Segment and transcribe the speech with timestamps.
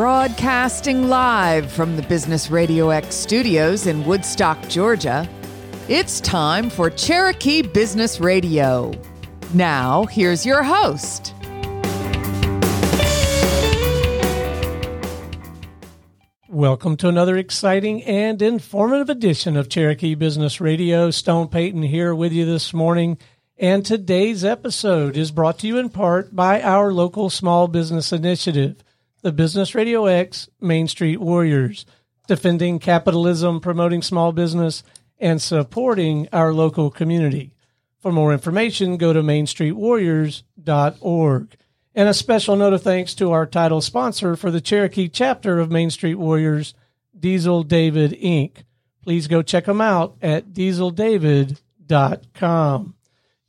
[0.00, 5.28] Broadcasting live from the Business Radio X studios in Woodstock, Georgia,
[5.88, 8.92] it's time for Cherokee Business Radio.
[9.52, 11.34] Now, here's your host.
[16.48, 21.10] Welcome to another exciting and informative edition of Cherokee Business Radio.
[21.10, 23.18] Stone Payton here with you this morning.
[23.58, 28.82] And today's episode is brought to you in part by our local small business initiative,
[29.22, 31.84] the Business Radio X Main Street Warriors,
[32.26, 34.82] defending capitalism, promoting small business,
[35.18, 37.54] and supporting our local community.
[38.00, 41.56] For more information, go to mainstreetwarriors.org.
[41.94, 45.70] And a special note of thanks to our title sponsor for the Cherokee chapter of
[45.70, 46.74] Main Street Warriors,
[47.18, 48.58] Diesel David Inc.
[49.02, 52.94] Please go check them out at dieseldavid.com.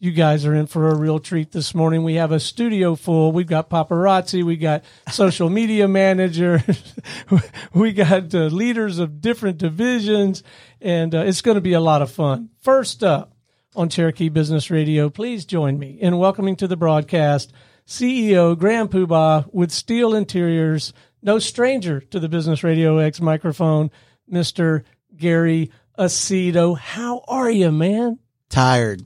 [0.03, 2.01] You guys are in for a real treat this morning.
[2.01, 3.31] We have a studio full.
[3.31, 4.43] We've got paparazzi.
[4.43, 6.95] We got social media managers.
[7.76, 10.41] we got uh, leaders of different divisions,
[10.81, 12.49] and uh, it's going to be a lot of fun.
[12.61, 13.35] First up
[13.76, 17.54] on Cherokee Business Radio, please join me in welcoming to the broadcast
[17.85, 23.91] CEO Grand Poobah with Steele Interiors, no stranger to the Business Radio X microphone,
[24.27, 24.81] Mr.
[25.15, 26.76] Gary Acedo.
[26.76, 28.17] How are you, man?
[28.49, 29.04] Tired.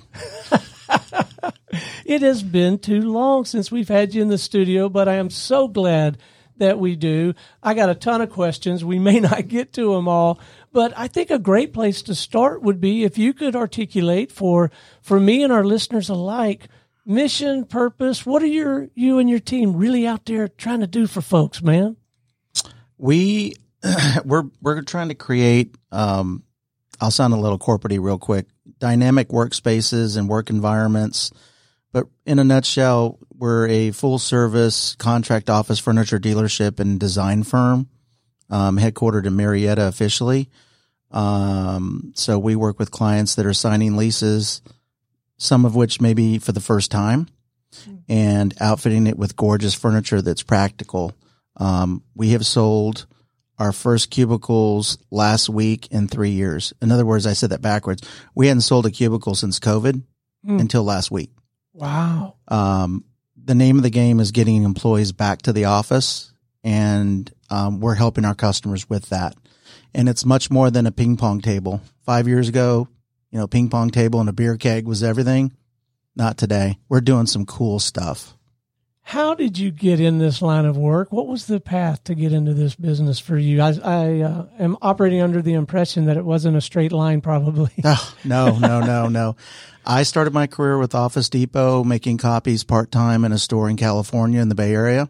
[2.05, 5.29] it has been too long since we've had you in the studio, but I am
[5.29, 6.17] so glad
[6.57, 7.33] that we do.
[7.61, 8.83] I got a ton of questions.
[8.83, 10.39] We may not get to them all,
[10.71, 14.71] but I think a great place to start would be if you could articulate for
[15.01, 16.67] for me and our listeners alike
[17.05, 18.25] mission, purpose.
[18.25, 21.61] What are your you and your team really out there trying to do for folks,
[21.61, 21.97] man?
[22.97, 23.53] We
[24.25, 26.43] we're we're trying to create um
[26.99, 28.47] I'll sound a little corporatey real quick.
[28.79, 31.31] Dynamic workspaces and work environments.
[31.91, 37.87] But in a nutshell, we're a full service contract office furniture dealership and design firm,
[38.49, 40.49] um, headquartered in Marietta officially.
[41.11, 44.61] Um, so we work with clients that are signing leases,
[45.37, 47.27] some of which maybe for the first time,
[48.09, 51.13] and outfitting it with gorgeous furniture that's practical.
[51.57, 53.05] Um, we have sold
[53.57, 56.73] our first cubicles last week in three years.
[56.81, 58.01] In other words, I said that backwards.
[58.35, 60.01] We hadn't sold a cubicle since COVID
[60.45, 60.59] Hmm.
[60.59, 61.31] until last week.
[61.73, 62.35] Wow.
[62.47, 63.03] Um,
[63.43, 66.31] the name of the game is getting employees back to the office,
[66.63, 69.35] and um, we're helping our customers with that.
[69.93, 71.81] And it's much more than a ping pong table.
[72.05, 72.87] Five years ago,
[73.31, 75.51] you know, ping pong table and a beer keg was everything.
[76.15, 76.77] Not today.
[76.89, 78.35] We're doing some cool stuff.
[79.07, 81.11] How did you get in this line of work?
[81.11, 83.61] What was the path to get into this business for you?
[83.61, 87.69] I, I uh, am operating under the impression that it wasn't a straight line, probably.
[87.83, 89.35] Oh, no, no, no, no.
[89.85, 93.77] I started my career with Office Depot, making copies part time in a store in
[93.77, 95.07] California in the Bay Area.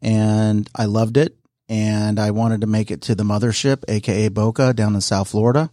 [0.00, 1.36] And I loved it.
[1.68, 5.72] And I wanted to make it to the mothership, aka Boca, down in South Florida.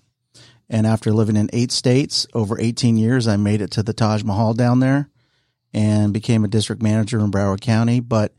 [0.71, 4.23] And after living in eight states over 18 years, I made it to the Taj
[4.23, 5.11] Mahal down there
[5.73, 7.99] and became a district manager in Broward County.
[7.99, 8.33] But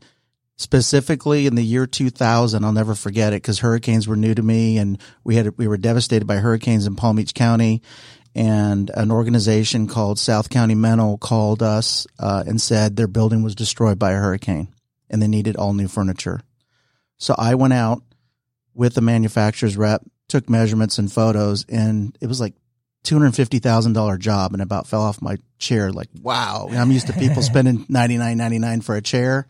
[0.55, 4.77] specifically in the year 2000, I'll never forget it because hurricanes were new to me
[4.77, 7.81] and we had, we were devastated by hurricanes in Palm Beach County
[8.35, 13.55] and an organization called South County Mental called us uh, and said their building was
[13.55, 14.67] destroyed by a hurricane
[15.09, 16.41] and they needed all new furniture.
[17.17, 18.01] So I went out
[18.73, 22.55] with the manufacturer's rep, took measurements and photos, and it was like
[23.05, 25.91] two hundred fifty thousand dollar job, and about fell off my chair.
[25.91, 26.67] Like, wow!
[26.71, 29.47] I'm used to people spending ninety nine ninety nine for a chair.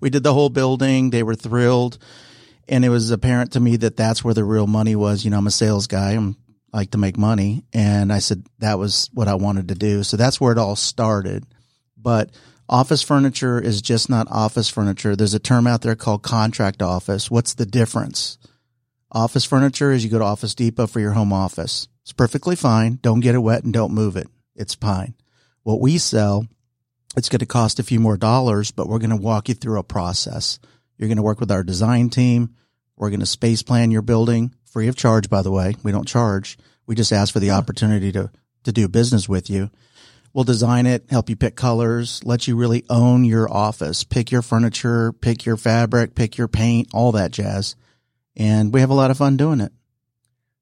[0.00, 1.98] We did the whole building; they were thrilled,
[2.68, 5.24] and it was apparent to me that that's where the real money was.
[5.24, 6.12] You know, I'm a sales guy.
[6.12, 6.36] I'm
[6.72, 10.04] I like to make money, and I said that was what I wanted to do.
[10.04, 11.44] So that's where it all started.
[11.96, 12.30] But
[12.68, 15.16] office furniture is just not office furniture.
[15.16, 17.30] There's a term out there called contract office.
[17.30, 18.38] What's the difference?
[19.10, 21.88] Office furniture is you go to Office Depot for your home office.
[22.02, 22.98] It's perfectly fine.
[23.02, 24.28] Don't get it wet and don't move it.
[24.54, 25.14] It's fine.
[25.62, 26.46] What we sell,
[27.16, 29.78] it's going to cost a few more dollars, but we're going to walk you through
[29.78, 30.58] a process.
[30.96, 32.54] You're going to work with our design team.
[32.96, 35.74] We're going to space plan your building free of charge, by the way.
[35.82, 36.56] We don't charge.
[36.86, 38.30] We just ask for the opportunity to,
[38.64, 39.70] to do business with you.
[40.32, 44.42] We'll design it, help you pick colors, let you really own your office, pick your
[44.42, 47.74] furniture, pick your fabric, pick your paint, all that jazz.
[48.36, 49.72] And we have a lot of fun doing it.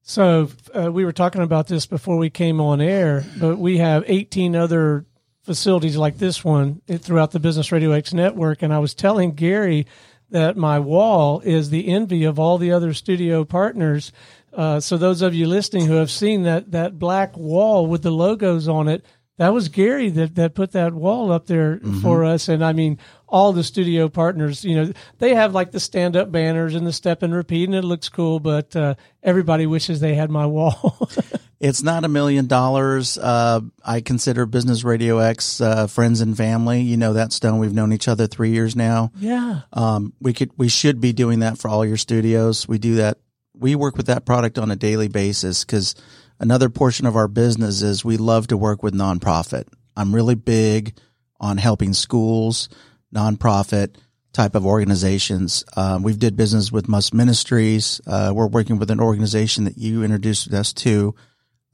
[0.09, 4.03] So uh, we were talking about this before we came on air, but we have
[4.07, 5.05] 18 other
[5.43, 8.63] facilities like this one throughout the Business Radio X network.
[8.63, 9.85] And I was telling Gary
[10.31, 14.11] that my wall is the envy of all the other studio partners.
[14.51, 18.09] Uh, so those of you listening who have seen that that black wall with the
[18.09, 19.05] logos on it,
[19.39, 22.01] that was Gary that, that put that wall up there Mm-hmm.
[22.01, 22.47] for us.
[22.49, 26.31] And I mean, all the studio partners, you know, they have like the stand up
[26.31, 28.93] banners and the step and repeat, and it looks cool, but uh,
[29.23, 31.09] everybody wishes they had my wall.
[31.61, 33.17] It's not a million dollars.
[33.17, 36.79] Uh, I consider Business Radio X uh, friends and family.
[36.79, 37.59] You know that Stone.
[37.59, 39.11] We've known each other three years now.
[39.17, 39.63] yeah.
[39.73, 42.65] Um, we could, we should be doing that for all your studios.
[42.65, 43.17] We do that.
[43.53, 45.95] We work with that product on a daily basis because
[46.39, 49.67] another portion of our business is we love to work with nonprofit.
[49.95, 50.97] I'm really big
[51.39, 52.69] on helping schools,
[53.13, 53.95] nonprofit
[54.33, 55.63] type of organizations.
[55.75, 57.99] Um, we've did business with Must Ministries.
[58.05, 61.15] Uh, we're working with an organization that you introduced us to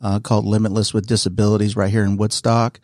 [0.01, 2.79] uh, called Limitless with Disabilities right here in Woodstock.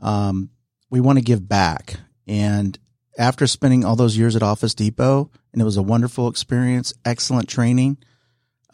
[0.00, 0.50] Um,
[0.90, 1.96] we want to give back.
[2.26, 2.78] And
[3.18, 7.48] after spending all those years at Office Depot, and it was a wonderful experience, excellent
[7.48, 7.98] training,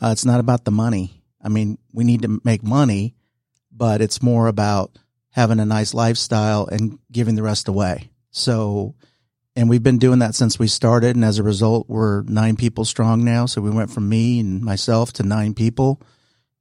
[0.03, 1.24] uh, it's not about the money.
[1.45, 3.15] I mean, we need to make money,
[3.71, 4.99] but it's more about
[5.31, 8.11] having a nice lifestyle and giving the rest away.
[8.31, 8.95] So,
[9.55, 11.17] and we've been doing that since we started.
[11.17, 13.47] And as a result, we're nine people strong now.
[13.47, 16.01] So we went from me and myself to nine people.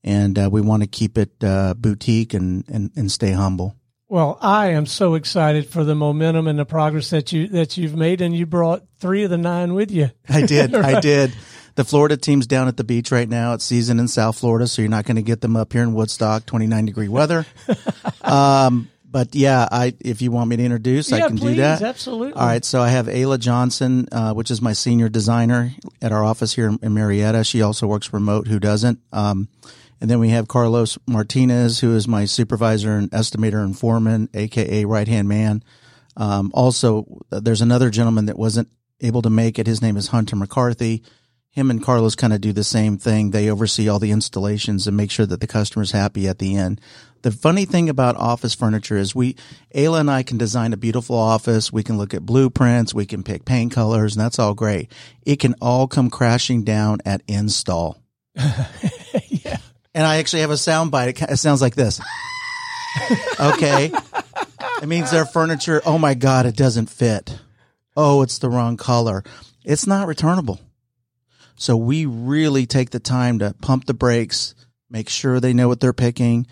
[0.04, 3.78] And uh, we want to keep it uh, boutique and, and, and stay humble.
[4.14, 7.96] Well, I am so excited for the momentum and the progress that you that you've
[7.96, 10.12] made, and you brought three of the nine with you.
[10.30, 10.76] I did.
[10.76, 11.34] I did.
[11.76, 13.54] The Florida team's down at the beach right now.
[13.54, 15.94] It's season in South Florida, so you're not going to get them up here in
[15.94, 17.46] Woodstock, 29 degree weather.
[18.22, 21.82] um, but yeah, I if you want me to introduce, I can please, do that.
[21.84, 22.34] absolutely.
[22.34, 25.72] All right, so I have Ayla Johnson, uh, which is my senior designer
[26.02, 27.44] at our office here in, in Marietta.
[27.44, 28.48] She also works remote.
[28.48, 29.00] Who doesn't?
[29.12, 29.50] Um,
[30.02, 34.84] and then we have Carlos Martinez, who is my supervisor and estimator and foreman, aka
[34.86, 35.64] right hand man.
[36.18, 38.70] Um, also, there's another gentleman that wasn't
[39.00, 39.68] able to make it.
[39.68, 41.04] His name is Hunter McCarthy.
[41.54, 43.30] Him and Carlos kind of do the same thing.
[43.30, 46.82] They oversee all the installations and make sure that the customer's happy at the end.
[47.22, 49.36] The funny thing about office furniture is we,
[49.76, 51.72] Ayla and I can design a beautiful office.
[51.72, 52.96] We can look at blueprints.
[52.96, 54.92] We can pick paint colors and that's all great.
[55.28, 58.02] It can all come crashing down at install.
[58.36, 59.58] yeah.
[59.94, 61.10] And I actually have a sound bite.
[61.10, 62.02] It, it sounds like this.
[63.40, 63.92] okay.
[64.82, 67.40] It means their furniture, oh my God, it doesn't fit.
[67.96, 69.24] Oh, it's the wrong color.
[69.64, 70.60] It's not returnable.
[71.56, 74.56] So we really take the time to pump the brakes,
[74.90, 76.48] make sure they know what they're picking.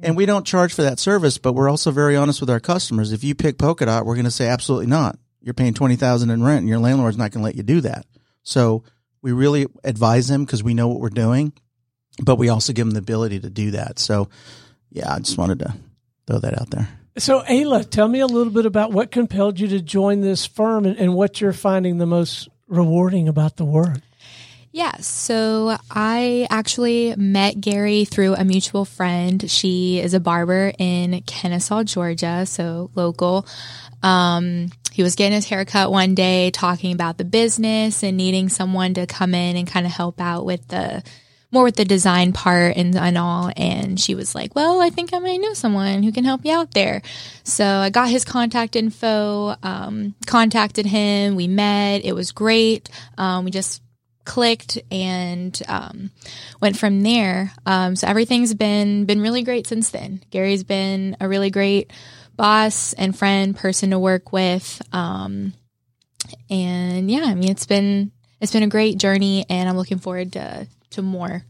[0.00, 3.12] And we don't charge for that service, but we're also very honest with our customers.
[3.12, 5.18] If you pick polka dot, we're going to say absolutely not.
[5.40, 8.06] You're paying 20,000 in rent and your landlord's not going to let you do that.
[8.42, 8.84] So
[9.22, 11.52] we really advise them because we know what we're doing,
[12.22, 13.98] but we also give them the ability to do that.
[13.98, 14.28] So
[14.90, 15.74] yeah, I just wanted to
[16.26, 16.88] throw that out there.
[17.16, 20.86] So, Ayla, tell me a little bit about what compelled you to join this firm
[20.86, 23.98] and, and what you're finding the most rewarding about the work.
[24.70, 29.50] Yeah, so I actually met Gary through a mutual friend.
[29.50, 33.46] She is a barber in Kennesaw, Georgia, so local.
[34.02, 38.94] Um, he was getting his haircut one day, talking about the business and needing someone
[38.94, 41.02] to come in and kind of help out with the
[41.50, 43.50] more with the design part and, and all.
[43.56, 46.52] And she was like, Well, I think I might know someone who can help you
[46.52, 47.00] out there.
[47.42, 51.36] So I got his contact info, um, contacted him.
[51.36, 52.04] We met.
[52.04, 52.90] It was great.
[53.16, 53.80] Um, we just
[54.28, 56.10] clicked and um,
[56.60, 57.52] went from there.
[57.66, 60.22] Um, so everything's been been really great since then.
[60.30, 61.92] Gary's been a really great
[62.36, 64.80] boss and friend, person to work with.
[64.92, 65.54] Um,
[66.48, 70.34] and yeah, I mean it's been it's been a great journey, and I'm looking forward
[70.34, 71.44] to to more.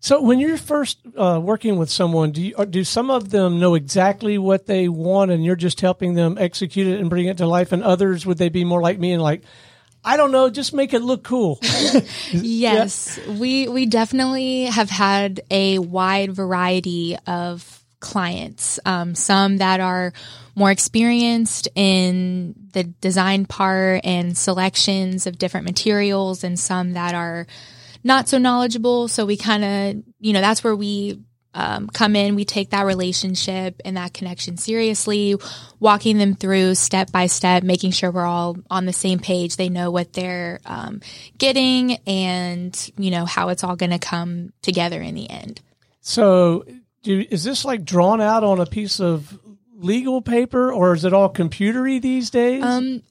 [0.00, 3.58] So, when you're first uh, working with someone, do you, or do some of them
[3.58, 7.38] know exactly what they want, and you're just helping them execute it and bring it
[7.38, 7.72] to life?
[7.72, 9.42] And others, would they be more like me and like,
[10.06, 11.58] I don't know, just make it look cool?
[12.32, 18.78] Yes, we we definitely have had a wide variety of clients.
[18.86, 20.12] Um, some that are
[20.54, 27.46] more experienced in the design part and selections of different materials, and some that are
[28.04, 29.08] not so knowledgeable.
[29.08, 31.20] So we kind of, you know, that's where we
[31.56, 32.34] um, come in.
[32.34, 35.36] We take that relationship and that connection seriously,
[35.80, 39.56] walking them through step by step, making sure we're all on the same page.
[39.56, 41.00] They know what they're um,
[41.38, 45.62] getting and, you know, how it's all going to come together in the end.
[46.00, 46.64] So,
[47.02, 49.38] do, is this like drawn out on a piece of
[49.74, 52.62] legal paper, or is it all computery these days?
[52.62, 53.02] Um,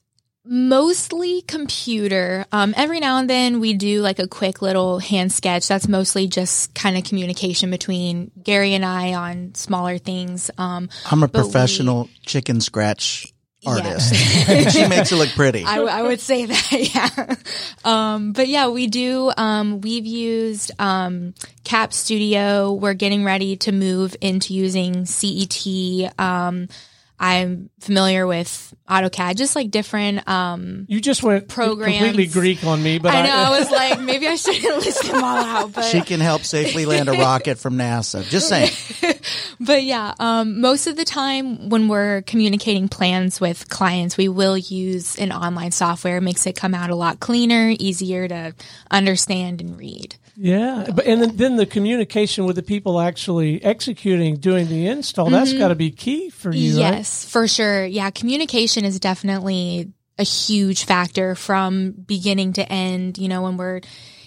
[0.46, 2.46] mostly computer.
[2.52, 5.68] Um, every now and then we do like a quick little hand sketch.
[5.68, 10.50] That's mostly just kind of communication between Gary and I on smaller things.
[10.58, 13.32] Um, I'm a But we- professional chicken scratch
[13.66, 14.14] artist.
[14.72, 15.64] she makes it look pretty.
[15.64, 17.34] I, I would say that, yeah.
[17.84, 19.32] Um, but yeah, we do.
[19.36, 21.34] Um, we've used um,
[21.64, 22.72] Cap Studio.
[22.72, 25.66] We're getting ready to move into using CET.
[27.18, 30.28] I'm familiar with AutoCAD, just like different.
[30.28, 31.96] Um, you just went programs.
[31.96, 35.04] completely Greek on me, but I know I, I was like, maybe I shouldn't list
[35.04, 35.72] them all out.
[35.72, 38.28] But she can help safely land a rocket from NASA.
[38.28, 38.70] Just saying.
[39.60, 44.58] but yeah, um, most of the time when we're communicating plans with clients, we will
[44.58, 46.18] use an online software.
[46.18, 48.54] It makes it come out a lot cleaner, easier to
[48.90, 50.16] understand and read.
[50.36, 55.26] Yeah, but and then, then, the communication with the people actually executing, doing the install,
[55.26, 55.34] mm-hmm.
[55.34, 56.78] that's got to be key for you.
[56.78, 57.30] Yes, right?
[57.30, 57.86] for sure.
[57.86, 63.16] Yeah, communication is definitely a huge factor from beginning to end.
[63.16, 63.80] You know, when we're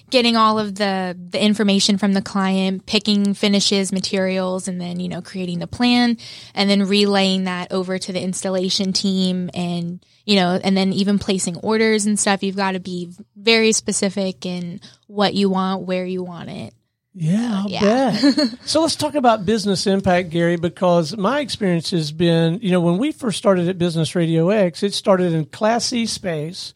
[0.10, 5.10] getting all of the the information from the client, picking finishes, materials, and then you
[5.10, 6.18] know creating the plan,
[6.54, 11.18] and then relaying that over to the installation team and you know, and then even
[11.18, 16.06] placing orders and stuff, you've got to be very specific in what you want, where
[16.06, 16.74] you want it.
[17.16, 18.12] Yeah, I'll yeah.
[18.66, 23.00] so let's talk about business impact, Gary, because my experience has been, you know, when
[23.00, 26.76] we first started at Business Radio X, it started in Class C space,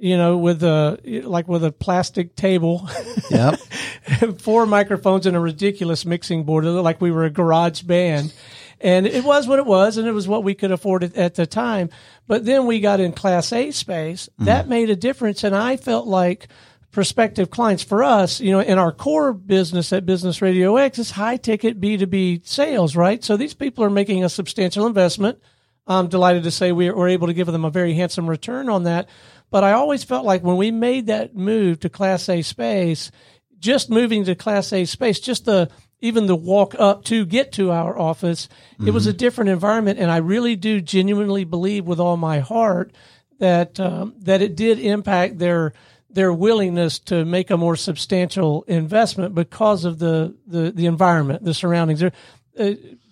[0.00, 2.88] you know, with a like with a plastic table,
[3.30, 3.60] yep,
[4.38, 6.64] four microphones and a ridiculous mixing board.
[6.64, 8.32] It looked like we were a garage band
[8.80, 11.34] and it was what it was, and it was what we could afford at, at
[11.34, 11.90] the time.
[12.26, 14.28] But then we got in Class A space.
[14.32, 14.44] Mm-hmm.
[14.46, 16.48] That made a difference, and I felt like
[16.90, 21.12] prospective clients for us, you know, in our core business at Business Radio X is
[21.12, 23.22] high ticket B2B sales, right?
[23.22, 25.38] So these people are making a substantial investment.
[25.86, 28.84] I'm delighted to say we were able to give them a very handsome return on
[28.84, 29.08] that.
[29.50, 33.10] But I always felt like when we made that move to Class A space,
[33.58, 37.70] just moving to Class A space, just the even the walk up to get to
[37.70, 38.88] our office, mm-hmm.
[38.88, 39.18] it was a mm-hmm.
[39.18, 39.98] different environment.
[39.98, 42.92] And I really do genuinely believe with all my heart
[43.38, 45.72] that um, that it did impact their
[46.08, 51.54] their willingness to make a more substantial investment because of the the, the environment, the
[51.54, 52.02] surroundings.
[52.02, 52.10] Uh,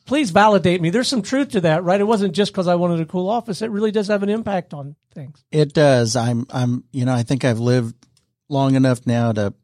[0.08, 0.90] please validate me.
[0.90, 2.00] There's some truth to that, right?
[2.00, 3.62] It wasn't just because I wanted a cool office.
[3.62, 5.44] It really does have an impact on things.
[5.52, 6.16] It does.
[6.16, 7.94] I'm I'm you know I think I've lived
[8.48, 9.54] long enough now to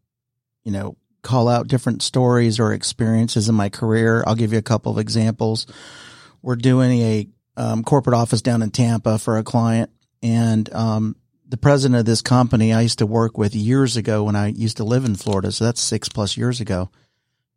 [0.63, 4.23] you know call out different stories or experiences in my career.
[4.27, 5.67] I'll give you a couple of examples.
[6.43, 9.91] We're doing a um, corporate office down in Tampa for a client,
[10.23, 11.17] and um,
[11.49, 14.77] the president of this company I used to work with years ago when I used
[14.77, 15.51] to live in Florida.
[15.51, 16.91] So that's six plus years ago.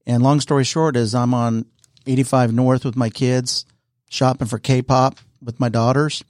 [0.06, 1.66] And long story short is I'm on
[2.08, 3.66] 85 North with my kids,
[4.10, 6.24] shopping for K-pop with my daughters,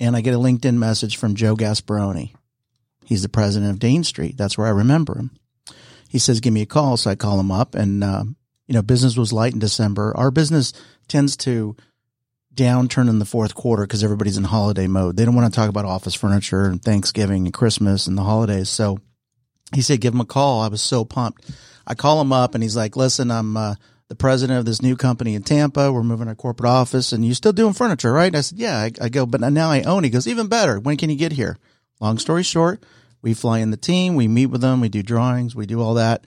[0.00, 2.34] and I get a LinkedIn message from Joe Gasparoni.
[3.04, 4.36] He's the president of Dean Street.
[4.36, 5.30] That's where I remember him
[6.08, 6.96] he says, give me a call.
[6.96, 10.14] So I call him up and, um, you know, business was light in December.
[10.16, 10.72] Our business
[11.06, 11.76] tends to
[12.54, 15.16] downturn in the fourth quarter because everybody's in holiday mode.
[15.16, 18.68] They don't want to talk about office furniture and Thanksgiving and Christmas and the holidays.
[18.68, 18.98] So
[19.74, 20.60] he said, give him a call.
[20.60, 21.48] I was so pumped.
[21.86, 23.74] I call him up and he's like, listen, I'm, uh,
[24.08, 25.92] the president of this new company in Tampa.
[25.92, 28.34] We're moving our corporate office and you still doing furniture, right?
[28.34, 30.04] I said, yeah, I, I go, but now I own.
[30.04, 30.80] He goes, even better.
[30.80, 31.58] When can you get here?
[32.00, 32.84] Long story short,
[33.22, 35.94] we fly in the team, we meet with them, we do drawings, we do all
[35.94, 36.24] that,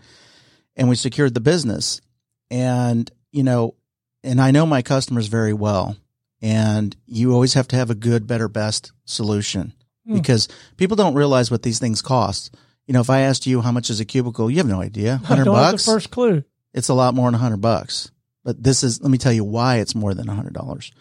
[0.76, 2.02] and we secured the business.
[2.50, 3.76] And, you know,
[4.24, 5.96] and I know my customers very well.
[6.42, 9.74] And you always have to have a good, better, best solution
[10.08, 10.16] mm.
[10.16, 12.56] because people don't realize what these things cost.
[12.88, 15.18] You know, if I asked you how much is a cubicle, you have no idea.
[15.24, 15.86] Hundred bucks.
[15.86, 16.44] the first clue.
[16.74, 18.12] It's a lot more than hundred bucks.
[18.44, 20.92] But this is, let me tell you why it's more than hundred dollars.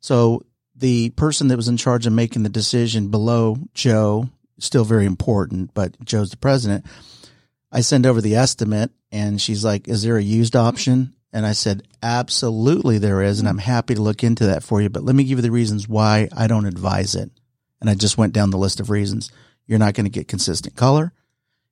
[0.00, 0.42] So
[0.74, 5.72] the person that was in charge of making the decision below Joe still very important,
[5.74, 6.86] but Joe's the president.
[7.70, 11.14] I send over the estimate and she's like, is there a used option?
[11.32, 13.38] And I said, absolutely there is.
[13.38, 14.88] And I'm happy to look into that for you.
[14.88, 17.30] But let me give you the reasons why I don't advise it.
[17.80, 19.30] And I just went down the list of reasons.
[19.66, 21.12] You're not going to get consistent color.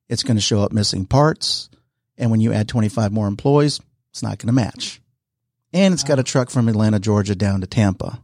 [0.07, 1.69] It's going to show up missing parts.
[2.17, 3.79] And when you add 25 more employees,
[4.11, 5.01] it's not going to match.
[5.73, 8.21] And it's got a truck from Atlanta, Georgia down to Tampa.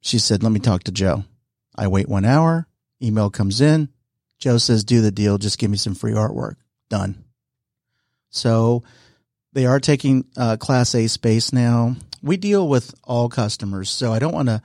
[0.00, 1.24] She said, let me talk to Joe.
[1.74, 2.66] I wait one hour.
[3.02, 3.88] Email comes in.
[4.38, 5.38] Joe says, do the deal.
[5.38, 6.56] Just give me some free artwork.
[6.88, 7.24] Done.
[8.30, 8.82] So
[9.52, 11.96] they are taking uh, class A space now.
[12.22, 13.90] We deal with all customers.
[13.90, 14.62] So I don't want to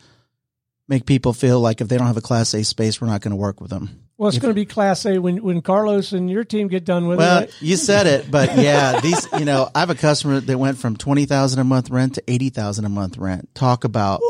[0.88, 3.32] make people feel like if they don't have a class A space, we're not going
[3.32, 4.03] to work with them.
[4.24, 7.08] Well, it's going to be Class A when, when Carlos and your team get done
[7.08, 7.50] with well, it.
[7.50, 10.78] Well, you said it, but yeah, these you know, I have a customer that went
[10.78, 13.54] from twenty thousand a month rent to eighty thousand a month rent.
[13.54, 14.22] Talk about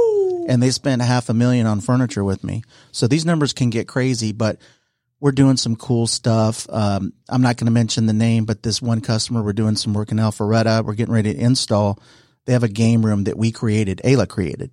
[0.48, 2.64] and they spent half a million on furniture with me.
[2.92, 4.60] So these numbers can get crazy, but
[5.20, 6.68] we're doing some cool stuff.
[6.70, 9.94] Um, I'm not going to mention the name, but this one customer, we're doing some
[9.94, 10.84] work in Alpharetta.
[10.84, 12.00] We're getting ready to install.
[12.46, 14.72] They have a game room that we created, Ayla created.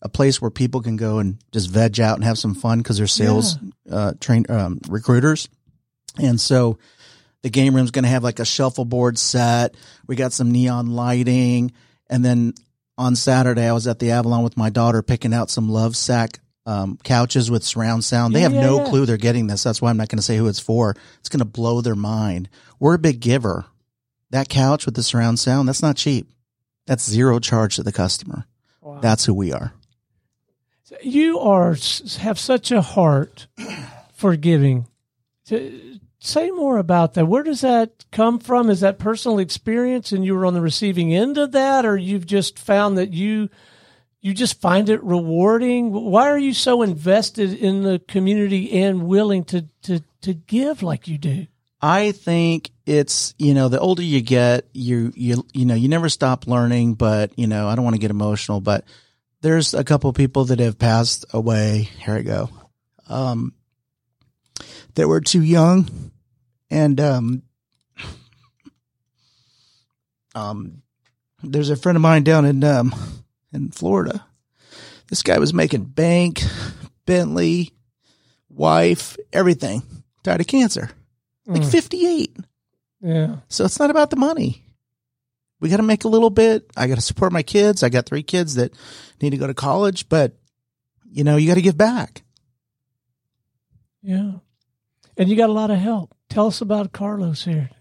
[0.00, 2.98] A place where people can go and just veg out and have some fun because
[2.98, 3.58] they're sales
[3.90, 5.48] uh, train um, recruiters.
[6.18, 6.78] And so
[7.42, 9.74] the game room's going to have like a shuffleboard set.
[10.06, 11.72] We got some neon lighting.
[12.08, 12.54] And then
[12.96, 16.98] on Saturday, I was at the Avalon with my daughter picking out some Lovesac um,
[17.02, 18.34] couches with surround sound.
[18.34, 18.88] They Yeah, have yeah, no yeah.
[18.90, 19.62] clue they're getting this.
[19.64, 20.94] That's why I'm not going to say who it's for.
[21.18, 22.48] It's going to blow their mind.
[22.78, 23.66] We're a big giver.
[24.30, 26.28] That couch with the surround sound, that's not cheap.
[26.86, 28.46] That's zero charge to the customer.
[28.80, 29.00] Wow.
[29.00, 29.72] That's who we are.
[31.02, 31.76] You are
[32.18, 33.46] have such a heart
[34.12, 34.86] for giving.
[36.20, 37.26] Say more about that.
[37.26, 38.70] Where does that come from?
[38.70, 42.26] Is that personal experience, and you were on the receiving end of that, or you've
[42.26, 43.48] just found that you
[44.20, 45.92] you just find it rewarding?
[45.92, 51.06] Why are you so invested in the community and willing to to to give like
[51.06, 51.46] you do?
[51.80, 56.08] I think it's, you know, the older you get, you, you, you know, you never
[56.08, 58.84] stop learning, but, you know, I don't want to get emotional, but
[59.40, 61.88] there's a couple people that have passed away.
[62.04, 62.50] Here I go.
[63.08, 63.54] Um,
[64.94, 65.88] that were too young
[66.70, 67.42] and, um,
[70.34, 70.82] um,
[71.42, 72.94] there's a friend of mine down in, um,
[73.52, 74.24] in Florida.
[75.08, 76.42] This guy was making bank,
[77.06, 77.70] Bentley,
[78.50, 79.82] wife, everything,
[80.22, 80.90] died of cancer
[81.46, 81.70] like Mm.
[81.70, 82.36] 58.
[83.00, 84.64] Yeah, So it's not about the money.
[85.60, 86.70] We got to make a little bit.
[86.76, 87.82] I got to support my kids.
[87.82, 88.72] I got three kids that
[89.20, 90.36] need to go to college, but
[91.10, 92.22] you know, you got to give back.
[94.02, 94.32] yeah,
[95.16, 96.14] and you got a lot of help.
[96.28, 97.70] Tell us about Carlos here.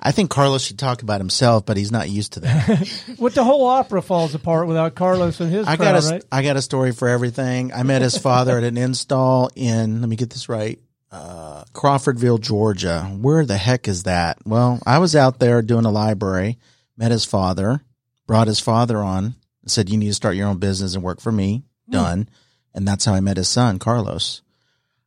[0.00, 3.02] I think Carlos should talk about himself, but he's not used to that.
[3.18, 6.24] What the whole opera falls apart without Carlos and his I crowd, got a, right?
[6.30, 7.72] I got a story for everything.
[7.72, 10.78] I met his father at an install in, let me get this right,
[11.16, 13.02] uh, Crawfordville, Georgia.
[13.20, 14.38] Where the heck is that?
[14.44, 16.58] Well, I was out there doing a library,
[16.96, 17.80] met his father,
[18.26, 19.34] brought his father on,
[19.66, 21.64] said, you need to start your own business and work for me.
[21.88, 22.28] Done.
[22.74, 24.42] And that's how I met his son, Carlos.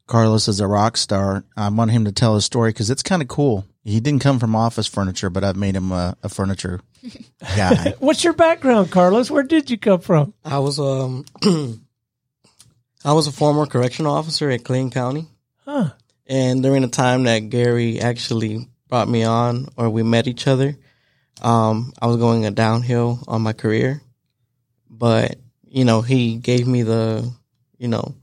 [0.07, 1.43] Carlos is a rock star.
[1.55, 3.65] I want him to tell his story because it's kind of cool.
[3.83, 6.81] He didn't come from office furniture, but I've made him a, a furniture
[7.55, 7.93] guy.
[7.99, 9.29] What's your background, Carlos?
[9.29, 10.33] Where did you come from?
[10.43, 11.25] I was um
[13.05, 15.27] I was a former correctional officer at Clayton County.
[15.69, 15.91] Huh.
[16.25, 20.75] And during the time that Gary actually brought me on or we met each other,
[21.43, 24.01] um, I was going a downhill on my career.
[24.89, 25.35] But,
[25.67, 27.31] you know, he gave me the,
[27.77, 28.15] you know,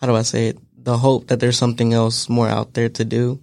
[0.00, 0.58] how do I say it?
[0.84, 3.42] The hope that there's something else more out there to do.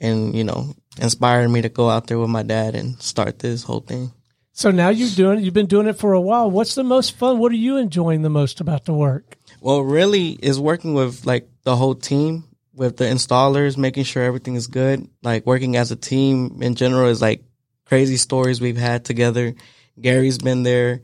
[0.00, 3.64] And, you know, inspired me to go out there with my dad and start this
[3.64, 4.12] whole thing.
[4.52, 5.40] So now you're doing.
[5.40, 6.48] You've been doing it for a while.
[6.48, 7.40] What's the most fun?
[7.40, 9.36] What are you enjoying the most about the work?
[9.60, 14.56] Well, really is working with like the whole team, with the installers, making sure everything
[14.56, 15.08] is good.
[15.22, 17.42] Like working as a team in general is like
[17.86, 19.54] crazy stories we've had together.
[20.00, 21.02] Gary's been there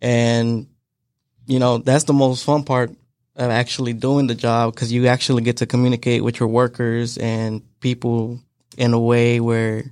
[0.00, 0.66] and
[1.46, 2.90] you know, that's the most fun part
[3.34, 7.62] of actually doing the job because you actually get to communicate with your workers and
[7.80, 8.40] people
[8.76, 9.84] in a way where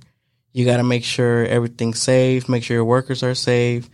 [0.53, 3.89] you got to make sure everything's safe, make sure your workers are safe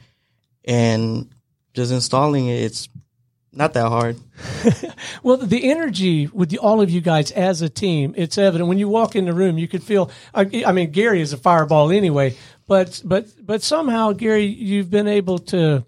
[0.66, 1.30] and
[1.74, 2.64] just installing it.
[2.64, 2.90] It's
[3.58, 4.18] not that hard.
[5.24, 8.78] Well, the energy with the, all of you guys as a team, it's evident when
[8.78, 9.58] you walk in the room.
[9.58, 10.12] You could feel.
[10.34, 15.08] I, I mean, Gary is a fireball anyway, but but but somehow, Gary, you've been
[15.08, 15.86] able to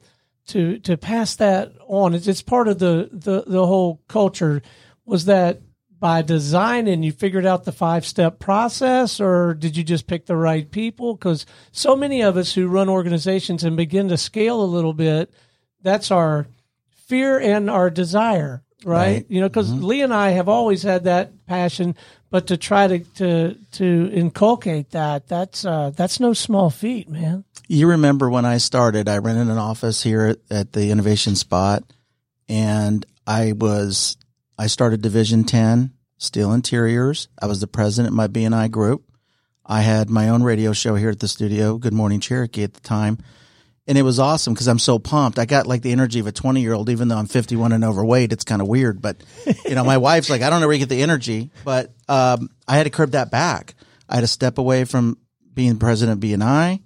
[0.47, 2.15] to to pass that on.
[2.15, 4.61] It's, it's part of the, the the whole culture.
[5.05, 5.61] Was that
[5.99, 10.25] by design and you figured out the five step process, or did you just pick
[10.25, 11.13] the right people?
[11.13, 15.31] Because so many of us who run organizations and begin to scale a little bit,
[15.81, 16.47] that's our
[17.09, 18.97] fear and our desire, right?
[18.97, 19.25] Right.
[19.27, 21.95] You know, because Lee and I have always had that passion,
[22.29, 27.43] but to try to to to inculcate that, that's uh, that's no small feat, man.
[27.67, 31.83] You remember when I started, I rented an office here at, at the Innovation Spot
[32.47, 34.17] and I was,
[34.57, 37.27] I started Division 10 Steele Interiors.
[37.39, 39.03] I was the president of my BNI group.
[39.63, 42.81] I had my own radio show here at the studio, Good Morning Cherokee at the
[42.81, 43.19] time.
[43.89, 45.39] And it was awesome because I'm so pumped.
[45.39, 47.83] I got like the energy of a 20 year old, even though I'm 51 and
[47.83, 48.31] overweight.
[48.31, 49.17] It's kind of weird, but
[49.65, 52.51] you know, my wife's like, I don't know where you get the energy, but, um,
[52.67, 53.73] I had to curb that back.
[54.07, 55.17] I had to step away from
[55.55, 56.81] being president of BNI.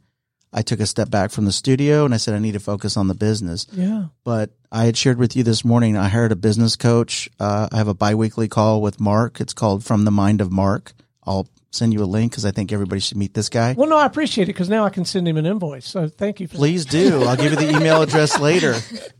[0.54, 2.96] I took a step back from the studio and I said, I need to focus
[2.96, 3.68] on the business.
[3.74, 4.06] Yeah.
[4.24, 7.30] But I had shared with you this morning, I hired a business coach.
[7.40, 9.42] Uh, I have a biweekly call with Mark.
[9.42, 10.94] It's called From the Mind of Mark.
[11.26, 13.74] I'll send you a link because I think everybody should meet this guy.
[13.78, 15.88] Well, no, I appreciate it because now I can send him an invoice.
[15.88, 17.24] So thank you for Please do.
[17.24, 18.76] I'll give you the email address later.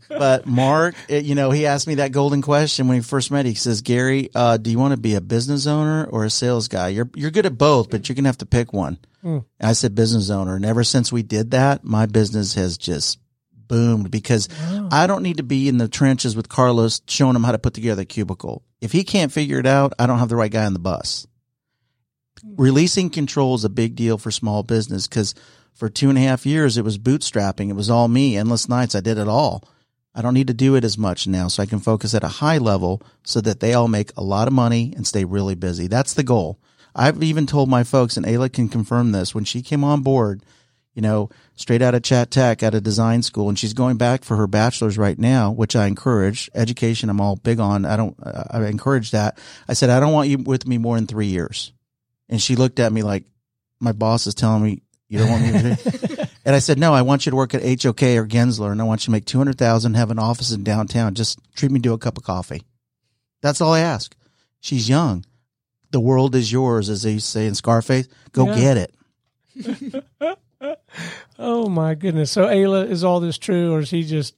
[0.08, 3.46] But Mark, it, you know, he asked me that golden question when he first met.
[3.46, 6.68] He says, "Gary, uh, do you want to be a business owner or a sales
[6.68, 6.88] guy?
[6.88, 9.94] You're you're good at both, but you're gonna have to pick one." And I said,
[9.94, 13.18] "Business owner." And ever since we did that, my business has just
[13.66, 14.48] boomed because
[14.92, 17.74] I don't need to be in the trenches with Carlos showing him how to put
[17.74, 18.62] together a cubicle.
[18.80, 21.26] If he can't figure it out, I don't have the right guy on the bus.
[22.44, 22.62] Mm-hmm.
[22.62, 25.34] Releasing control is a big deal for small business because
[25.72, 27.70] for two and a half years it was bootstrapping.
[27.70, 28.94] It was all me, endless nights.
[28.94, 29.64] I did it all.
[30.14, 32.28] I don't need to do it as much now, so I can focus at a
[32.28, 35.88] high level so that they all make a lot of money and stay really busy.
[35.88, 36.60] That's the goal.
[36.94, 40.44] I've even told my folks, and Ayla can confirm this, when she came on board,
[40.94, 44.22] you know, straight out of Chat Tech, out of design school, and she's going back
[44.22, 46.48] for her bachelor's right now, which I encourage.
[46.54, 47.84] Education, I'm all big on.
[47.84, 49.36] I don't, I encourage that.
[49.66, 51.72] I said, I don't want you with me more than three years.
[52.28, 53.24] And she looked at me like,
[53.80, 56.28] my boss is telling me you don't want me to.
[56.44, 58.84] and I said, no, I want you to work at HOK or Gensler, and I
[58.84, 61.14] want you to make two hundred thousand, have an office in downtown.
[61.14, 62.62] Just treat me to a cup of coffee.
[63.42, 64.16] That's all I ask.
[64.60, 65.24] She's young.
[65.90, 68.08] The world is yours, as they say in Scarface.
[68.32, 68.74] Go Yeah.
[68.74, 70.04] get it.
[71.38, 72.30] Oh my goodness.
[72.30, 74.34] So Ayla, is all this true, or is he just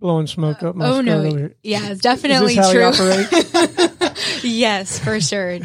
[0.00, 1.54] blowing smoke up my oh skirt no, over here?
[1.62, 2.84] yeah, it's definitely how true.
[2.84, 4.44] operates?
[4.44, 5.58] yes, for sure.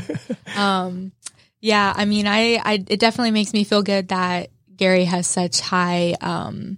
[0.58, 1.12] um,
[1.60, 5.60] yeah, I mean, I, I, it definitely makes me feel good that Gary has such
[5.60, 6.78] high, um,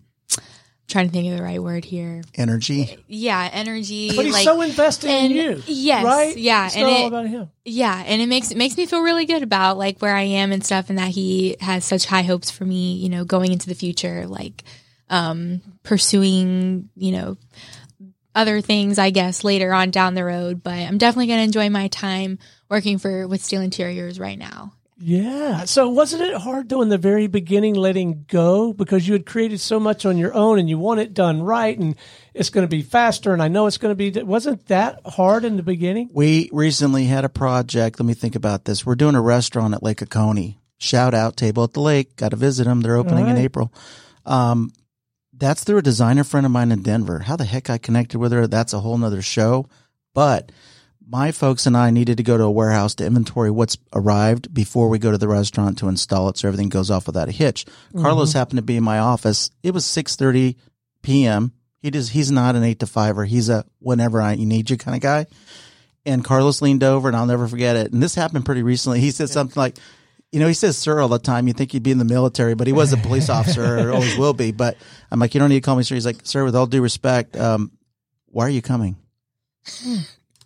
[0.87, 2.23] trying to think of the right word here.
[2.35, 2.97] Energy.
[3.07, 4.15] Yeah, energy.
[4.15, 5.63] But he's like, so invested and- in you.
[5.67, 6.35] yes, right?
[6.37, 7.49] yeah, It's and not all about him.
[7.65, 10.51] yeah, and it makes it makes me feel really good about like where I am
[10.51, 12.93] and stuff, and that he has such high hopes for me.
[12.95, 14.63] You know, going into the future, like
[15.11, 17.37] um, pursuing, you know,
[18.35, 18.99] other things.
[18.99, 22.39] I guess later on down the road, but I'm definitely going to enjoy my time
[22.69, 24.73] working for with Steele Interiors right now.
[25.01, 25.63] Yeah.
[25.63, 29.61] So wasn't it hard though in the very beginning letting go because you had created
[29.61, 31.95] so much on your own and you want it done right and
[32.33, 35.45] it's going to be faster and I know it's going to be wasn't that hard
[35.45, 36.09] in the beginning?
[36.13, 37.99] We recently had a project.
[37.99, 38.85] Let me think about this.
[38.85, 40.59] We're doing a restaurant at Lake Oconee.
[40.77, 42.17] Shout out Table at the Lake.
[42.17, 42.81] Got to visit them.
[42.81, 43.37] They're opening in.
[43.37, 43.73] April.
[44.25, 44.71] Um,
[45.39, 47.19] that's through a designer friend of mine in Denver.
[47.19, 48.47] How the heck I connected with her?
[48.47, 49.67] That's a whole nother show.
[50.13, 50.51] But
[51.07, 54.89] my folks and I needed to go to a warehouse to inventory what's arrived before
[54.89, 57.65] we go to the restaurant to install it so everything goes off without a hitch.
[57.65, 58.01] Mm-hmm.
[58.01, 59.49] Carlos happened to be in my office.
[59.63, 60.55] It was 6:30
[61.01, 61.53] p.m.
[61.81, 64.77] He does he's not an 8 to 5 or he's a whenever I need you
[64.77, 65.25] kind of guy.
[66.05, 67.91] And Carlos leaned over and I'll never forget it.
[67.91, 68.99] And this happened pretty recently.
[68.99, 69.77] He said something like
[70.31, 71.47] you know, he says sir all the time.
[71.47, 74.17] You think he'd be in the military, but he was a police officer or always
[74.17, 74.51] will be.
[74.51, 74.77] But
[75.11, 75.95] I'm like, you don't need to call me sir.
[75.95, 77.71] He's like, sir, with all due respect, um,
[78.27, 78.97] why are you coming?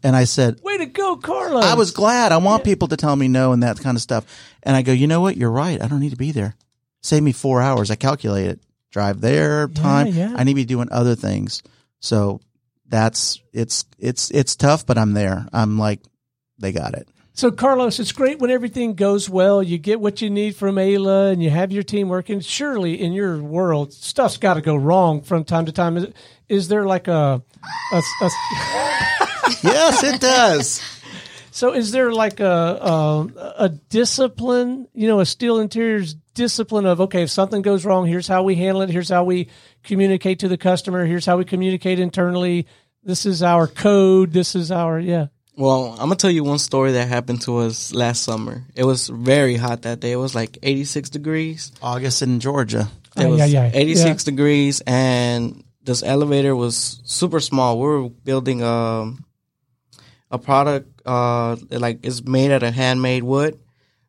[0.06, 1.63] And I said, Way to go, Carlos.
[1.63, 2.34] I was glad.
[2.34, 4.26] I want people to tell me no and that kind of stuff.
[4.62, 5.38] And I go, you know what?
[5.38, 5.82] You're right.
[5.82, 6.56] I don't need to be there.
[7.02, 7.89] Save me four hours.
[7.89, 8.60] I calculate it.
[8.91, 10.08] Drive there, time.
[10.08, 10.34] yeah.
[10.36, 11.63] I need to be doing other things.
[12.00, 12.41] So
[12.88, 15.48] that's it's it's it's tough, but I'm there.
[15.52, 16.02] I'm like,
[16.60, 17.08] they got it.
[17.36, 19.63] So, Carlos, it's great when everything goes well.
[19.63, 22.39] You get what you need from Ayla and you have your team working.
[22.41, 25.98] Surely, in your world, stuff's got to go wrong from time to time.
[25.98, 26.08] Is,
[26.48, 27.41] is there like a,
[27.91, 28.30] a, a
[29.63, 30.82] Yes, it does.
[31.52, 31.74] so?
[31.74, 34.88] Is there like a, a a discipline?
[34.93, 38.56] You know, a Steele Interiors discipline of okay, if something goes wrong, here's how we
[38.56, 38.89] handle it.
[38.91, 39.50] Here's how we
[39.84, 41.06] communicate to the customer.
[41.06, 42.67] Here's how we communicate internally.
[43.04, 44.34] This is our code.
[44.34, 45.28] This is our yeah.
[45.56, 48.63] Well, I'm gonna tell you one story that happened to us last summer.
[48.76, 50.12] It was very hot that day.
[50.12, 51.72] It was like 86 degrees.
[51.82, 52.89] August in Georgia.
[53.16, 53.72] It Ay, was ay, ay.
[53.74, 57.80] 86 degrees, and this elevator was super small.
[57.80, 59.26] We were building um,
[60.32, 63.60] a product uh, like it's made out of handmade wood,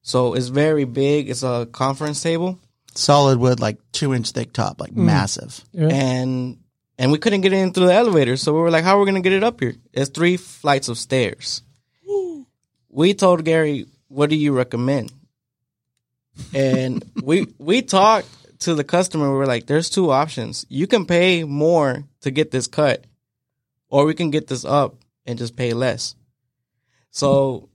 [0.00, 1.28] so it's very big.
[1.28, 2.58] It's a conference table,
[2.94, 5.62] Solid wood, like two inch thick top, like massive.
[5.72, 5.88] Yeah.
[5.88, 6.58] and
[6.98, 8.36] and we couldn't get in through the elevator.
[8.36, 10.88] So we were like, "How are we gonna get it up here?" It's three flights
[10.88, 11.62] of stairs.
[12.88, 15.12] we told Gary, "What do you recommend?"
[16.52, 18.28] And we we talked
[18.60, 19.30] to the customer.
[19.30, 20.66] We were like, "There's two options.
[20.68, 23.04] You can pay more to get this cut,
[23.88, 26.14] or we can get this up and just pay less."
[27.10, 27.68] So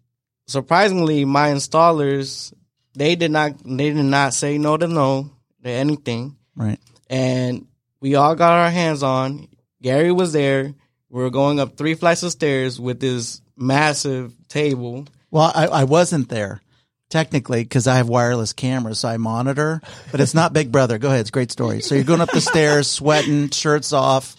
[0.48, 2.54] surprisingly, my installers
[2.96, 5.30] they did not they did not say no to no
[5.64, 6.80] to anything Right.
[7.10, 7.68] and
[8.02, 9.48] we all got our hands on.
[9.82, 10.74] Gary was there.
[11.10, 15.08] We were going up three flights of stairs with this massive table.
[15.32, 16.62] Well, I, I wasn't there
[17.10, 19.82] technically because I have wireless cameras, so I monitor.
[20.12, 20.98] But it's not Big Brother.
[20.98, 21.82] Go ahead, it's a great story.
[21.82, 24.36] So you're going up the stairs, sweating, shirts off.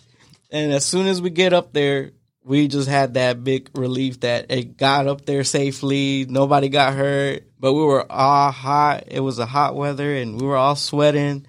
[0.50, 2.12] And as soon as we get up there,
[2.44, 6.26] we just had that big relief that it got up there safely.
[6.28, 9.04] Nobody got hurt, but we were all hot.
[9.08, 11.46] It was a hot weather and we were all sweating.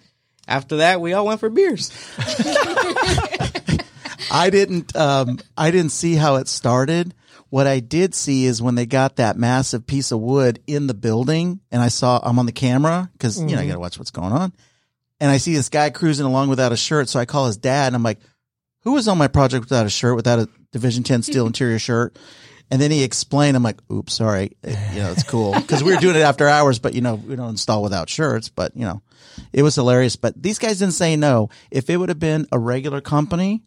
[0.52, 1.92] After that, we all went for beers.
[4.34, 4.96] I didn't.
[4.96, 7.14] Um, I didn't see how it started.
[7.50, 10.94] What I did see is when they got that massive piece of wood in the
[10.94, 13.98] building, and I saw I'm on the camera because you know I got to watch
[13.98, 14.54] what's going on.
[15.20, 17.10] and I see this guy cruising along without a shirt.
[17.10, 18.20] So I call his dad and I'm like,
[18.84, 22.18] who was on my project without a shirt, without a Division 10 Steele interior shirt?
[22.72, 24.56] And then he explained, I'm like, oops, sorry.
[24.64, 25.54] You know, it's cool.
[25.64, 28.48] Cause we were doing it after hours, but you know, we don't install without shirts,
[28.50, 29.02] but you know,
[29.54, 30.16] it was hilarious.
[30.16, 31.50] But these guys didn't say no.
[31.70, 33.64] If it would have been a regular company,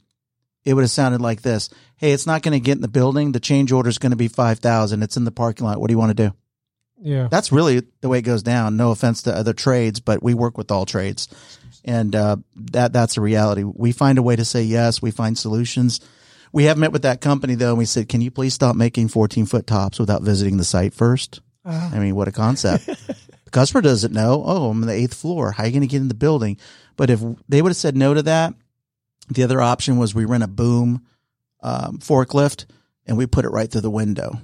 [0.64, 1.68] it would have sounded like this.
[1.96, 3.33] Hey, it's not going to get in the building.
[3.33, 5.03] The change order is going to be 5,000.
[5.03, 5.81] It's in the parking lot.
[5.81, 6.35] What do you want to do?
[7.00, 7.29] Yeah.
[7.31, 8.77] That's really the way it goes down.
[8.77, 11.29] No offense to other trades, but we work with all trades.
[11.85, 13.62] And, uh, that, that's a reality.
[13.62, 15.03] We find a way to say yes.
[15.03, 16.00] We find solutions.
[16.50, 19.09] We have met with that company though, and we said, can you please stop making
[19.09, 21.40] 14 foot tops without visiting the site first?
[21.64, 22.88] I mean, what a concept.
[23.55, 24.43] customer doesn't know.
[24.45, 25.53] Oh, I'm on the eighth floor.
[25.53, 26.59] How are you going to get in the building?
[26.97, 28.53] But if they would have said no to that,
[29.31, 31.07] the other option was we rent a boom
[31.62, 32.67] um, forklift
[33.07, 34.38] and we put it right through the window.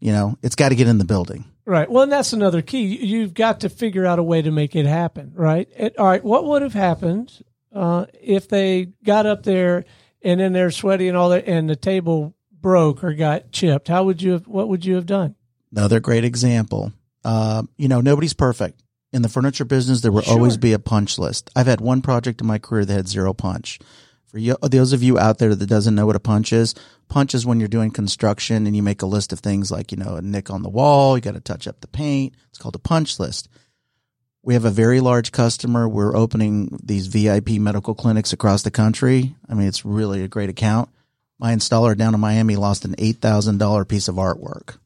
[0.00, 1.44] You know, it's got to get in the building.
[1.64, 1.90] Right.
[1.90, 2.82] Well, and that's another key.
[2.82, 5.68] You- You've got to figure out a way to make it happen, right?
[5.76, 6.22] And, all right.
[6.24, 7.32] What would have happened
[7.74, 9.84] uh, if they got up there
[10.22, 13.88] and then they're sweaty and all that, and the table broke or got chipped?
[13.88, 14.46] How would you have?
[14.46, 15.34] What would you have done?
[15.72, 16.92] Another great example.
[17.26, 18.82] Uh, you know, nobody's perfect.
[19.12, 20.34] In the furniture business, there will Sure.
[20.34, 21.50] always be a punch list.
[21.56, 23.80] I've had one project in my career that had zero punch.
[24.26, 26.74] For you, those of you out there that doesn't know what a punch is,
[27.08, 29.98] punch is when you're doing construction and you make a list of things like, you
[29.98, 32.34] know, a nick on the wall, you got to touch up the paint.
[32.50, 33.48] It's called a punch list.
[34.42, 35.88] We have a very large customer.
[35.88, 39.34] We're opening these VIP medical clinics across the country.
[39.48, 40.88] I mean, it's really a great account.
[41.38, 44.78] My installer down in Miami lost an $8,000 piece of artwork.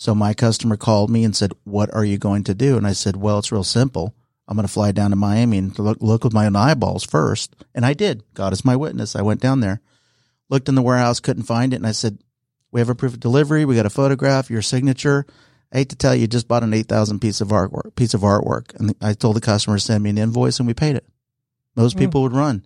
[0.00, 2.94] So my customer called me and said, "What are you going to do?" And I
[2.94, 4.14] said, "Well, it's real simple.
[4.48, 7.54] I'm going to fly down to Miami and look, look with my own eyeballs first."
[7.74, 8.22] And I did.
[8.32, 9.14] God is my witness.
[9.14, 9.82] I went down there,
[10.48, 12.16] looked in the warehouse, couldn't find it, and I said,
[12.72, 13.66] "We have a proof of delivery.
[13.66, 15.26] We got a photograph, your signature."
[15.70, 17.94] I hate to tell you, just bought an eight thousand piece of artwork.
[17.94, 20.72] Piece of artwork, and I told the customer to send me an invoice, and we
[20.72, 21.06] paid it.
[21.76, 21.98] Most Hmm.
[21.98, 22.64] people would run.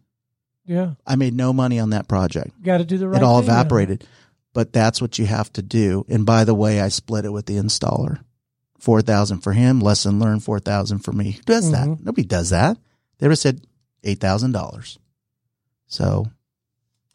[0.64, 0.92] Yeah.
[1.04, 3.20] I made no money on that project Got to do the right.
[3.20, 4.04] it all thing evaporated.
[4.54, 6.06] But that's what you have to do.
[6.08, 8.20] And by the way, I split it with the installer.
[8.78, 11.32] Four thousand for him, lesson learned four thousand for me.
[11.32, 11.86] Who does that?
[11.86, 12.00] Mhm.
[12.04, 12.78] Nobody does that.
[13.18, 13.66] They would said
[14.04, 14.98] eight thousand dollars.
[15.86, 16.26] So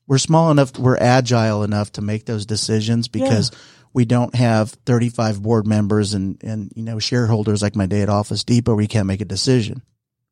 [0.07, 3.51] we're small enough, we're agile enough to make those decisions because
[3.93, 8.01] we don't have thirty five board members and and you know shareholders like my day
[8.01, 8.75] at Office Depot.
[8.75, 9.81] We can't make a decision.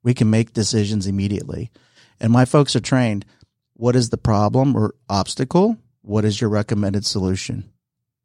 [0.04, 1.72] We can make decisions immediately.
[2.20, 3.26] And my folks are trained.
[3.74, 5.78] What is the problem or obstacle?
[6.08, 7.70] What is your recommended solution?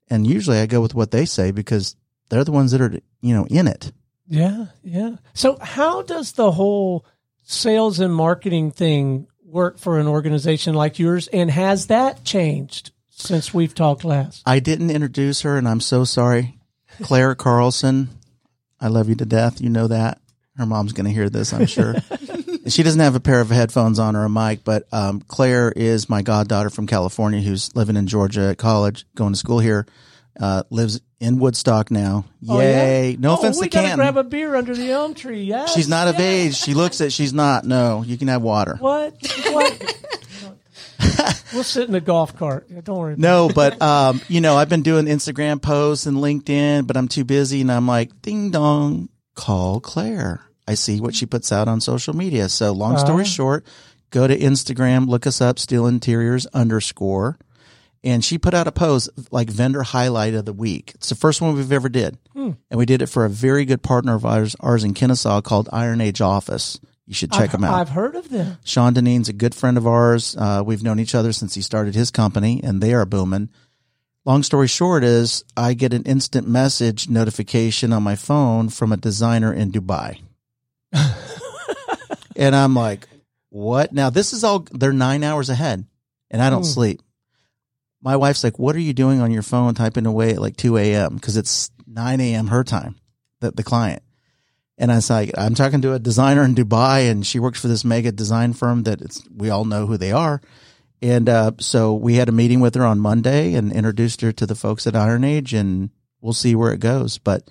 [0.09, 1.97] And usually I go with what they say because
[2.29, 3.92] they're the ones that are, you know, in it.
[4.29, 5.16] Yeah, yeah.
[5.35, 7.05] So how does the whole
[7.42, 13.53] sales and marketing thing work for an organization like yours and has that changed since
[13.53, 14.42] we've talked last?
[14.47, 16.59] I didn't introduce her and I'm so sorry.
[17.03, 18.11] Claire Carlson.
[18.81, 19.61] I love you to death.
[19.61, 20.21] You know that.
[20.57, 21.95] Her mom's going to hear this, I'm sure.
[22.68, 26.09] she doesn't have a pair of headphones on or a mic, but um, Claire is
[26.09, 29.87] my goddaughter from California who's living in Georgia at college, going to school here.
[30.40, 32.25] Uh, lives in Woodstock now.
[32.48, 32.85] Oh, yeah?
[32.85, 33.16] Yay.
[33.18, 33.98] No oh, offense we to gotta Canton.
[33.98, 35.42] grab a beer under the elm tree.
[35.42, 35.66] Yeah.
[35.66, 36.57] She's not of age.
[36.57, 37.12] She looks it.
[37.12, 37.64] she's not.
[37.64, 38.77] No, you can have water.
[38.81, 39.14] What?
[39.51, 39.96] What?
[41.53, 42.66] we'll sit in the golf cart.
[42.85, 43.14] Don't worry.
[43.18, 47.25] No, but um, you know, I've been doing Instagram posts and LinkedIn, but I'm too
[47.25, 50.40] busy and I'm like, ding dong, call Claire.
[50.66, 52.48] I see what she puts out on social media.
[52.48, 53.27] So long story Ah.
[53.27, 53.66] short,
[54.11, 57.38] go to Instagram, look us up, Steele Interiors underscore.
[58.05, 60.92] And she put out a post like vendor highlight of the week.
[60.96, 62.18] It's the first one we've ever did.
[62.35, 65.68] And we did it for a very good partner of ours, ours in Kennesaw called
[65.72, 66.81] Iron Age Office.
[67.07, 67.75] You should check I've, them out.
[67.75, 68.59] I've heard of them.
[68.64, 70.37] Sean Deneen's a good friend of ours.
[70.37, 73.51] Uh, we've known each other since he started his company, and they are booming.
[74.25, 78.96] Long story short is I get an instant message notification on my phone from a
[78.96, 80.20] designer in Dubai.
[82.37, 83.09] and I'm like,
[83.50, 83.92] what?
[83.92, 85.87] Now, this is all, they're nine hours ahead,
[86.31, 86.68] and I don't Hmm.
[86.68, 87.02] sleep.
[88.02, 90.76] My wife's like, what are you doing on your phone typing away at like 2
[90.76, 91.14] a.m.?
[91.14, 92.48] Because it's 9 a.m.
[92.48, 92.96] her time,
[93.40, 94.02] the, the client.
[94.78, 97.68] And I was like, I'm talking to a designer in Dubai, and she works for
[97.68, 100.40] this mega design firm that it's we all know who they are.
[101.00, 104.46] And uh, so we had a meeting with her on Monday and introduced her to
[104.46, 107.18] the folks at Iron Age, and we'll see where it goes.
[107.18, 107.48] But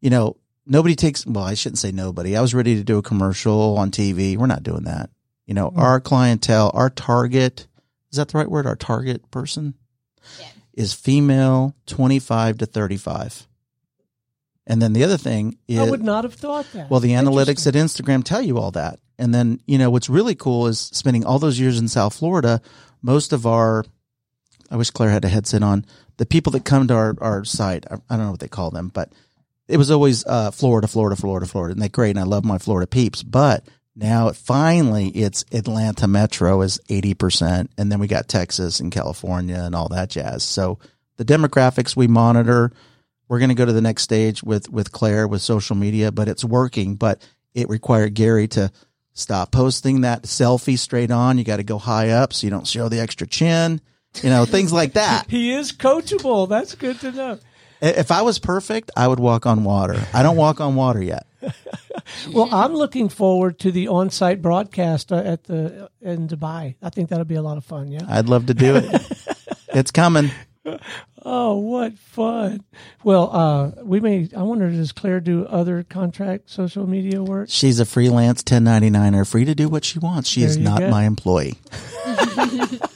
[0.00, 1.26] you know, nobody takes.
[1.26, 2.36] Well, I shouldn't say nobody.
[2.36, 4.36] I was ready to do a commercial on TV.
[4.36, 5.10] We're not doing that.
[5.46, 5.80] You know, mm-hmm.
[5.80, 7.66] our clientele, our target
[8.14, 8.64] is that the right word?
[8.64, 9.74] Our target person
[10.72, 13.48] is female, twenty five to thirty five.
[14.66, 16.88] And then the other thing is I would not have thought that.
[16.88, 19.00] well, the analytics at Instagram tell you all that.
[19.18, 22.62] And then, you know, what's really cool is spending all those years in South Florida,
[23.02, 23.84] most of our,
[24.70, 25.84] I wish Claire had a headset on,
[26.16, 28.90] the people that come to our, our site, I don't know what they call them,
[28.94, 29.12] but
[29.68, 31.72] it was always uh, Florida, Florida, Florida, Florida.
[31.72, 32.10] And they're great.
[32.10, 33.22] And I love my Florida peeps.
[33.22, 33.64] But
[33.96, 37.68] Now, finally, it's Atlanta Metro is 80%.
[37.78, 40.42] And then we got Texas and California and all that jazz.
[40.42, 40.78] So
[41.16, 42.72] the demographics we monitor,
[43.28, 46.28] we're going to go to the next stage with, with Claire with social media, but
[46.28, 46.96] it's working.
[46.96, 48.70] But it required Gary to
[49.14, 51.38] stop posting that selfie straight on.
[51.38, 53.80] You got to go high up so you don't show the extra chin,
[54.22, 55.26] you know, things like that.
[55.30, 56.48] He is coachable.
[56.48, 57.38] That's good to know.
[57.80, 60.00] If I was perfect, I would walk on water.
[60.12, 61.26] I don't walk on water yet.
[62.32, 66.74] Well, I'm looking forward to the on-site broadcast uh, at the in Dubai.
[66.82, 67.90] I think that'll be a lot of fun.
[67.90, 68.02] Yeah.
[68.08, 68.84] I'd love to do it.
[69.68, 70.30] it's coming.
[71.22, 72.64] Oh, what fun!
[73.02, 74.28] Well, uh, we may.
[74.36, 77.48] I wonder, does Claire do other contract social media work?
[77.50, 80.28] She's a freelance 1099er, free to do what she wants.
[80.28, 80.90] She is not go.
[80.90, 81.58] my employee.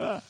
[0.00, 0.22] All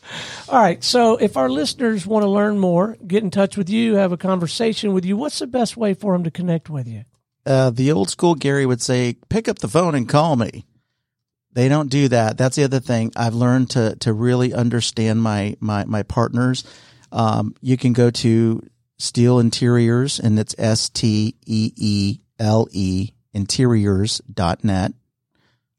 [0.51, 0.83] right.
[0.83, 4.17] So, if our listeners want to learn more, get in touch with you, have a
[4.17, 7.05] conversation with you, what's the best way for them to connect with you?
[7.47, 10.67] Uh, the old school Gary would say, pick up the phone and call me.
[11.53, 12.37] They don't do that.
[12.37, 13.13] That's the other thing.
[13.17, 16.65] I've learned to, to really understand my, my, my partners.
[17.11, 18.63] Um, you can go to
[18.99, 24.93] Steele Interiors and it's S T E E L E interiors.net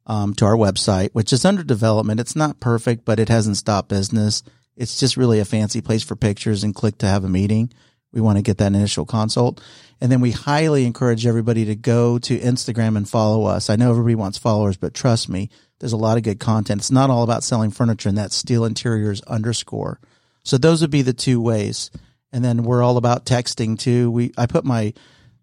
[0.06, 2.20] um, to our website, which is under development.
[2.20, 4.44] It's not perfect, but it hasn't stopped business.
[4.76, 7.72] It's just really a fancy place for pictures and click to have a meeting.
[8.12, 9.62] We want to get that initial consult.
[10.02, 13.70] And then we highly encourage everybody to go to Instagram and follow us.
[13.70, 16.82] I know everybody wants followers, but trust me, there's a lot of good content.
[16.82, 20.00] It's not all about selling furniture and that's steele interiors underscore.
[20.44, 21.92] So those would be the two ways.
[22.32, 24.10] And then we're all about texting too.
[24.10, 24.94] We, I put my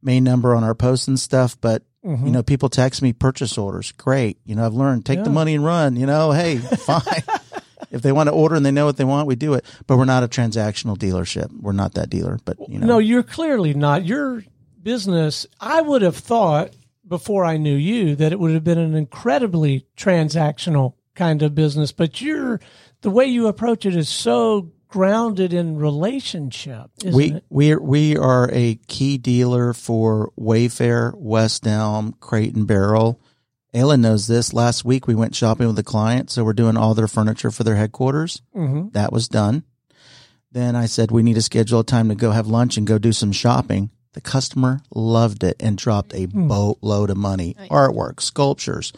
[0.02, 3.92] main number on our posts and stuff, but you know, people text me purchase orders.
[3.92, 4.38] Great.
[4.44, 7.02] You know, I've learned take the money and run, you know, hey, fine.
[7.90, 9.64] if they want to order and they know what they want, we do it.
[9.86, 11.50] But we're not a transactional dealership.
[11.60, 12.86] We're not that dealer, but you know.
[12.86, 14.04] No, you're clearly not.
[14.04, 14.44] Your
[14.82, 16.72] business, I would have thought
[17.06, 21.90] before I knew you that it would have been an incredibly transactional kind of business,
[21.90, 22.60] but you're
[23.00, 27.44] the way you approach it is so grounded in relationship, isn't we it?
[27.50, 33.20] we are, we are a key dealer for Wayfair, West Elm, Crate and Barrel.
[33.74, 34.54] Ayla knows this.
[34.54, 37.64] Last week we went shopping with a client, so we're doing all their furniture for
[37.64, 38.40] their headquarters.
[38.56, 38.92] Mhm.
[38.94, 39.62] That was done.
[40.50, 42.96] Then I said we need to schedule a time to go have lunch and go
[42.98, 43.90] do some shopping.
[44.14, 47.54] The customer loved it and dropped a boatload of money.
[47.70, 48.92] Artwork, sculptures.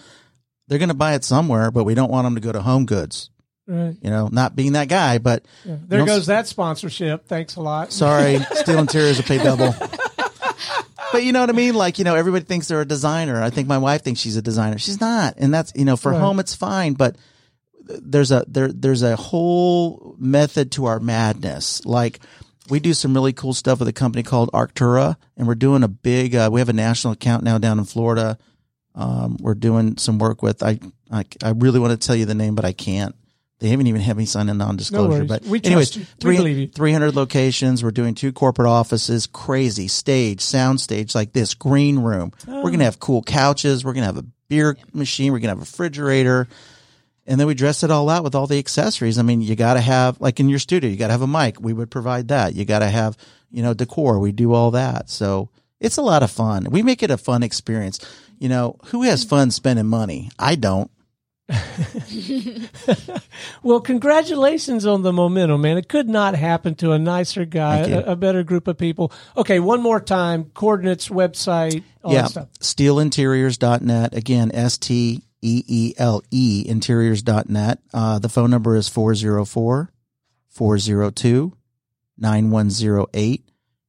[0.68, 2.86] They're going to buy it somewhere, but we don't want them to go to Home
[2.86, 3.28] Goods.
[3.70, 3.96] Right.
[4.02, 7.26] You know, not being that guy, but There You know, goes that sponsorship.
[7.28, 7.92] Thanks a lot.
[7.92, 9.72] Sorry, Steele Interiors will pay double.
[11.12, 11.74] But you know what I mean?
[11.74, 13.42] Like, you know, everybody thinks they're a designer.
[13.42, 14.78] I think my wife thinks she's a designer.
[14.78, 15.34] She's not.
[15.38, 16.20] And that's, you know, for Right.
[16.20, 17.16] home it's fine, but
[17.84, 21.84] there's a there there's a whole method to our madness.
[21.84, 22.20] Like
[22.68, 25.88] we do some really cool stuff with a company called Arctura and we're doing a
[25.88, 28.38] big uh, we have a national account now down in Florida.
[28.94, 30.78] Um, we're doing some work with I,
[31.10, 33.16] I I really want to tell you the name but I can't.
[33.60, 35.08] They haven't even had me sign a non-disclosure.
[35.10, 35.28] worries.
[35.28, 35.90] but We anyways.
[36.18, 37.84] Three- 300 locations.
[37.84, 42.32] We're doing two corporate offices, crazy stage, sound stage like this, green room.
[42.46, 43.84] We're going to have cool couches.
[43.84, 45.32] We're going to have a beer machine.
[45.32, 46.48] We're going to have a refrigerator.
[47.26, 49.18] And then we dress it all out with all the accessories.
[49.18, 51.26] I mean, you got to have, like in your studio, you got to have a
[51.26, 51.60] mic.
[51.60, 52.54] We would provide that.
[52.54, 53.16] You got to have,
[53.50, 54.18] you know, decor.
[54.18, 55.10] We do all that.
[55.10, 56.66] So it's a lot of fun.
[56.70, 58.00] We make it a fun experience.
[58.38, 60.30] You know, who has fun spending money?
[60.38, 60.90] I don't.
[63.62, 65.76] Well, congratulations on the momentum, man.
[65.76, 69.12] It could not happen to a nicer guy, a, a better group of people.
[69.36, 72.22] Okay, one more time coordinates, website, all yeah.
[72.22, 72.48] that stuff.
[72.60, 74.14] Steeleinteriors.net.
[74.14, 77.80] Again, S T E E L E interiors.net.
[77.92, 79.92] Uh, the phone number is 404
[80.48, 81.56] 402
[82.18, 83.44] 9108.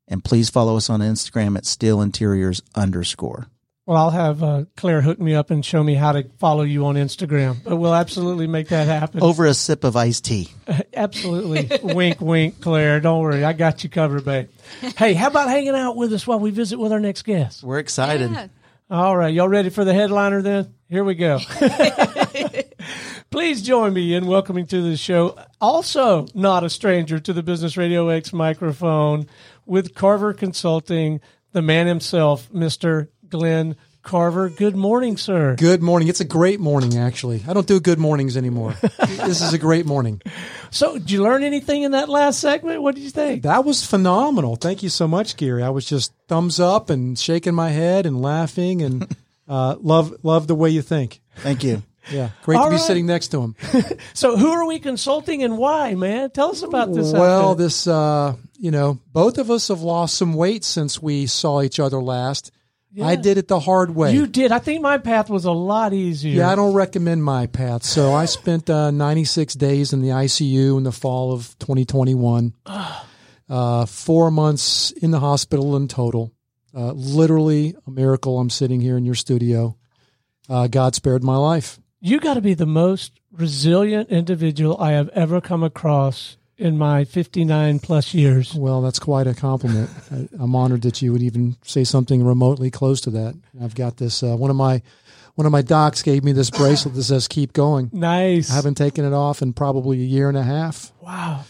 [0.08, 3.48] And please follow us on Instagram at steeleinteriors underscore.
[3.92, 6.86] Well, I'll have uh, Claire hook me up and show me how to follow you
[6.86, 7.62] on Instagram.
[7.62, 9.22] But we'll absolutely make that happen.
[9.22, 10.48] Over a sip of iced tea.
[10.94, 11.70] Absolutely.
[11.84, 13.02] wink, wink, Claire.
[13.02, 13.44] Don't worry.
[13.44, 14.48] I got you covered, babe.
[14.96, 17.64] Hey, how about hanging out with us while we visit with our next guest?
[17.64, 18.32] We're excited.
[18.32, 18.48] Yeah.
[18.90, 19.34] All right.
[19.34, 20.74] Y'all ready for the headliner then?
[20.88, 21.40] Here we go.
[23.30, 27.76] Please join me in welcoming to the show, also not a stranger to the Business
[27.76, 29.28] RadioX microphone,
[29.66, 31.20] with Carver Consulting,
[31.52, 33.10] the man himself, Mr.
[33.32, 34.50] Glenn Carver.
[34.50, 35.56] Good morning, sir.
[35.56, 36.08] Good morning.
[36.08, 37.44] It's a great morning, actually.
[37.48, 38.74] I don't do good mornings anymore.
[38.82, 40.22] this is a great morning.
[40.70, 42.82] So, did you learn anything in that last segment?
[42.82, 43.44] What did you think?
[43.44, 44.56] That was phenomenal.
[44.58, 45.64] Thank you so much, Gary.
[45.64, 49.16] I was just thumbs up and shaking my head and laughing and
[49.48, 51.22] uh, love love the way you think.
[51.38, 51.84] Thank you.
[52.12, 52.82] Yeah, great All to be right.
[52.84, 53.56] sitting next to him.
[54.16, 56.32] So, who are we consulting and why, man?
[56.32, 57.14] Tell us about this.
[57.14, 57.58] Well, outfit.
[57.60, 61.80] this uh, you know, both of us have lost some weight since we saw each
[61.80, 62.52] other last.
[63.02, 64.14] I did it the hard way.
[64.14, 64.52] You did.
[64.52, 66.40] I think my path was a lot easier.
[66.40, 67.84] Yeah, I don't recommend my path.
[67.84, 72.54] So I spent uh, 96 days in the ICU in the fall of 2021.
[73.50, 76.32] Uh, four months in the hospital in total.
[76.74, 78.40] Uh, literally a miracle.
[78.40, 79.76] I'm sitting here in your studio.
[80.48, 81.78] Uh, God spared my life.
[82.00, 87.04] You got to be the most resilient individual I have ever come across in my
[87.06, 88.54] 59 plus years.
[88.54, 89.90] Well, that's quite a compliment.
[90.12, 93.36] I, I'm honored that you would even say something remotely close to that.
[93.62, 94.22] I've got this.
[94.24, 94.82] Uh, one of my
[95.36, 98.52] one of my docs gave me this bracelet that says "Keep going." Nice.
[98.52, 100.92] I haven't taken it off in probably a year and a half.
[101.02, 101.46] Wow.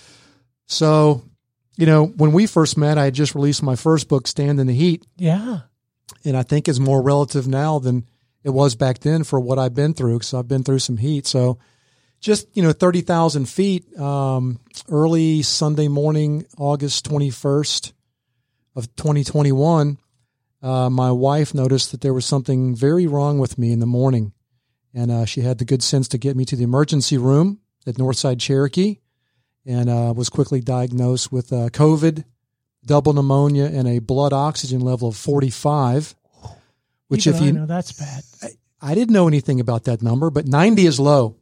[0.68, 1.24] So,
[1.78, 4.68] you know, when we first met, I had just released my first book, Stand in
[4.68, 5.62] the Heat, Yeah.
[6.24, 8.06] and I think is more relative now than
[8.44, 10.20] it was back then for what I've been through.
[10.20, 11.28] Because I've been through some heat.
[11.28, 11.58] So,
[12.22, 13.98] just you know, thirty thousand feet.
[14.00, 14.60] Um,
[14.90, 17.94] early Sunday morning, August twenty first
[18.76, 19.98] of twenty twenty one.
[20.62, 24.32] Uh, my wife noticed that there was something very wrong with me in the morning,
[24.94, 27.96] and uh, she had the good sense to get me to the emergency room at
[27.96, 29.00] Northside Cherokee,
[29.66, 32.24] and uh, was quickly diagnosed with uh, COVID,
[32.86, 36.16] double pneumonia, and a blood oxygen level of forty five.
[37.08, 38.24] Which, Even if you I know that's bad.
[38.84, 41.36] I didn't know anything about that number, but 90 is low.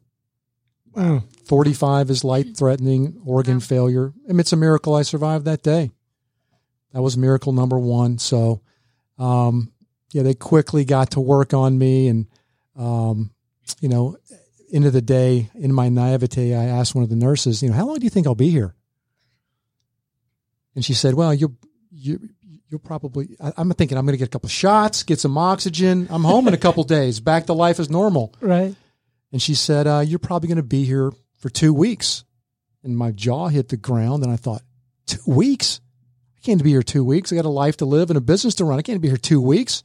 [0.94, 1.22] Mm.
[1.44, 4.12] 45 is light threatening organ failure.
[4.28, 5.90] And it's a miracle I survived that day.
[6.92, 8.18] That was miracle number one.
[8.18, 8.62] So,
[9.18, 9.72] um,
[10.12, 12.08] yeah, they quickly got to work on me.
[12.08, 12.26] And,
[12.76, 13.30] um,
[13.80, 14.16] you know,
[14.72, 17.74] end of the day, in my naivete, I asked one of the nurses, you know,
[17.74, 18.74] how long do you think I'll be here?
[20.74, 21.56] And she said, well, you'll,
[21.90, 22.20] you,
[22.68, 26.08] you'll probably, I, I'm thinking I'm going to get a couple shots, get some oxygen.
[26.10, 28.34] I'm home in a couple days, back to life as normal.
[28.40, 28.74] Right.
[29.32, 32.24] And she said, uh, You're probably going to be here for two weeks.
[32.82, 34.22] And my jaw hit the ground.
[34.22, 34.62] And I thought,
[35.06, 35.80] Two weeks?
[36.36, 37.32] I can't be here two weeks.
[37.32, 38.78] I got a life to live and a business to run.
[38.78, 39.82] I can't be here two weeks.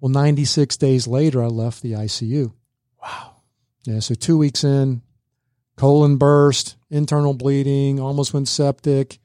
[0.00, 2.52] Well, 96 days later, I left the ICU.
[3.00, 3.36] Wow.
[3.84, 4.00] Yeah.
[4.00, 5.02] So two weeks in,
[5.76, 9.18] colon burst, internal bleeding, almost went septic.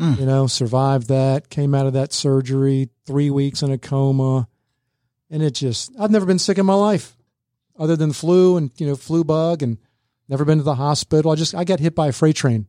[0.00, 4.48] You know, survived that, came out of that surgery, three weeks in a coma.
[5.30, 7.16] And it just, I've never been sick in my life
[7.78, 9.78] other than flu and, you know, flu bug and
[10.28, 11.32] never been to the hospital.
[11.32, 12.66] I just, I got hit by a freight train.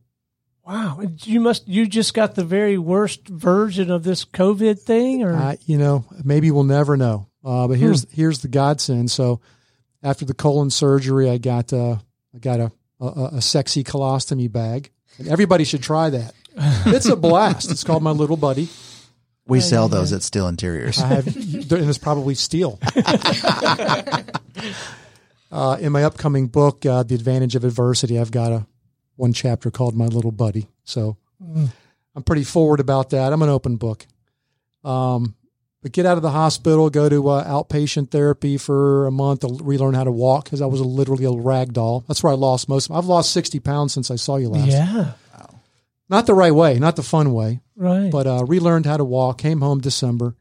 [0.66, 1.00] Wow.
[1.22, 5.34] You must, you just got the very worst version of this COVID thing or?
[5.34, 7.28] I, you know, maybe we'll never know.
[7.44, 9.10] Uh, but here's, here's the godsend.
[9.10, 9.40] So
[10.02, 11.98] after the colon surgery, I got, uh,
[12.34, 16.34] I got a, a, a sexy colostomy bag and everybody should try that.
[16.86, 17.70] It's a blast.
[17.70, 18.68] It's called my little buddy.
[19.46, 21.00] We sell those at Steele Interiors.
[21.00, 22.80] I have, and it's probably steel.
[25.52, 28.66] uh, in my upcoming book, uh, "The Advantage of Adversity," I've got a
[29.16, 33.32] one chapter called "My Little Buddy." So I'm pretty forward about that.
[33.32, 34.06] I'm an open book.
[34.84, 35.34] Um,
[35.82, 39.58] but get out of the hospital, go to uh, outpatient therapy for a month to
[39.62, 42.04] relearn how to walk because I was literally a rag doll.
[42.08, 42.90] That's where I lost most.
[42.90, 44.68] Of, I've lost 60 pounds since I saw you last.
[44.68, 45.12] yeah.
[46.08, 48.10] Not the right way, not the fun way Right.
[48.10, 49.38] but uh, relearned how to walk.
[49.38, 50.36] Came home December,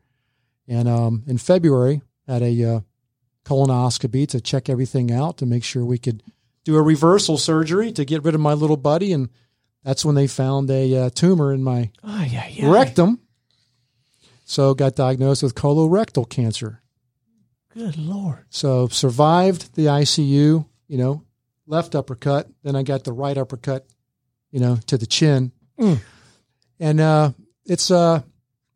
[0.68, 2.80] and um, in February had a uh,
[3.45, 6.24] colonoscopy to check everything out to make sure we could
[6.63, 9.13] do a reversal surgery to get rid of my little buddy.
[9.13, 9.30] And
[9.84, 12.72] that's when they found a uh, tumor in my oh, yeah, yeah.
[12.72, 13.20] rectum.
[14.45, 16.82] So got diagnosed with colorectal cancer.
[17.74, 18.45] Good Lord.
[18.49, 20.66] So survived the ICU.
[20.88, 21.24] You know,
[21.68, 22.47] left uppercut.
[22.63, 23.86] Then I got the right uppercut.
[24.51, 25.51] You know, to the chin.
[25.78, 27.32] And uh,
[27.65, 28.21] it's uh,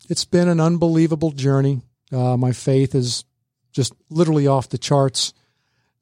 [0.09, 1.81] it's been an unbelievable journey.
[2.11, 3.25] Uh, my faith is
[3.71, 5.33] just literally off the charts.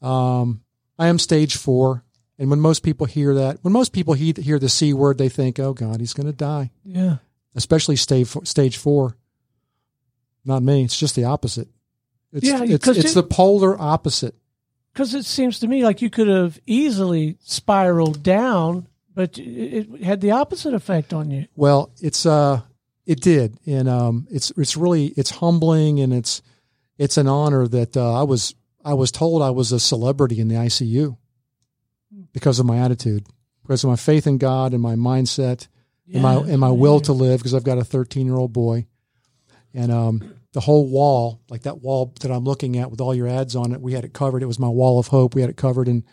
[0.02, 0.62] Um,
[1.00, 2.04] I am stage four,
[2.40, 5.30] and when most people hear that, when most people he- hear the c word, they
[5.30, 7.18] think, "Oh God, he's going to die." Yeah.
[7.56, 9.18] Especially stage four, stage four.
[10.46, 10.84] Not me.
[10.84, 11.68] It's just the opposite.
[12.32, 14.36] It's, Yeah, it's, it's it- the polar opposite.
[14.94, 18.88] Because it seems to me like you could have easily spiraled down,
[19.18, 21.48] but it, had the opposite effect on you.
[21.56, 22.62] Well, it's uh,
[23.08, 26.44] it did, and um, it's it's really it's humbling, and it's
[27.00, 28.54] it's an honor that uh, I was
[28.86, 31.18] I was told I was a celebrity in the ICU
[32.32, 33.26] because of my attitude,
[33.64, 35.68] because of my faith in God and my mindset,
[36.14, 38.86] and my and my will to live, because I've got a 13 year old boy,
[39.74, 43.28] and um, the whole wall, like that wall that I'm looking at with all your
[43.28, 44.44] ads on it, we had it covered.
[44.44, 45.34] It was my wall of hope.
[45.34, 46.06] We had it covered in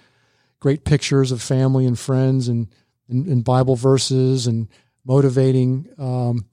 [0.59, 2.68] great pictures of family and friends and
[3.09, 4.68] and, and Bible verses and
[5.05, 6.46] motivating um,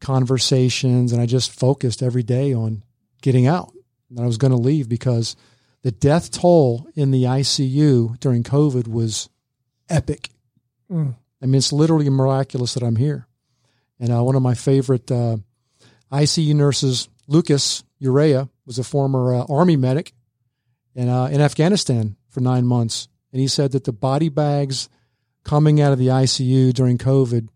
[0.00, 1.12] conversations.
[1.12, 2.82] And I just focused every day on
[3.22, 3.72] getting out.
[4.10, 5.36] And I was going to leave because
[5.82, 9.28] the death toll in the ICU during COVID was
[9.88, 10.30] epic.
[10.90, 11.14] Mm.
[11.42, 13.26] I mean, it's literally miraculous that I'm here.
[13.98, 15.38] And uh, one of my favorite uh,
[16.12, 20.12] ICU nurses Lucas Urea was a former uh, army medic
[20.94, 24.88] in uh, in Afghanistan for nine months, and he said that the body bags
[25.46, 27.48] coming out of the ICU during COVID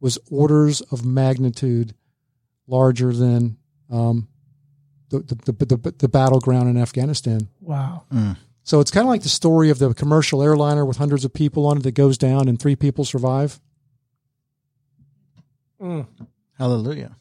[0.00, 1.94] was orders of magnitude
[2.66, 3.56] larger than
[3.88, 4.26] um,
[5.10, 7.48] the, the, the, the, the battleground in Afghanistan.
[7.60, 8.04] Wow.
[8.64, 11.66] So it's kind of like the story of the commercial airliner with hundreds of people
[11.66, 13.60] on it that goes down and three people survive.
[16.58, 17.16] Hallelujah.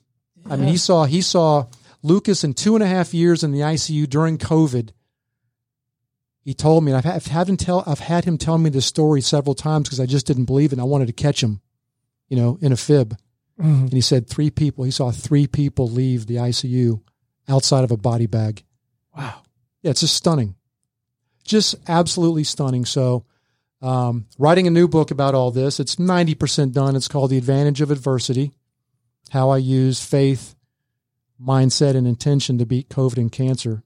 [0.49, 1.67] I mean, he saw he saw
[2.01, 4.89] Lucas in two and a half years in the ICU during COVID.
[6.45, 8.85] He told me, and I've, I've had him tell I've had him tell me this
[8.85, 10.73] story several times because I just didn't believe it.
[10.73, 11.59] and I wanted to catch him,
[12.29, 13.17] you know, in a fib.
[13.57, 14.83] And he said three people.
[14.83, 17.01] He saw three people leave the ICU
[17.47, 18.63] outside of a body bag.
[19.17, 19.41] Wow.
[19.81, 20.55] Yeah, it's just stunning,
[21.43, 22.85] just absolutely stunning.
[22.85, 23.25] So,
[23.81, 25.79] um, writing a new book about all this.
[25.79, 26.95] It's ninety percent done.
[26.95, 28.51] It's called "The Advantage of Adversity:
[29.29, 30.55] How I Use Faith,
[31.41, 33.84] Mindset, and Intention to Beat COVID and Cancer."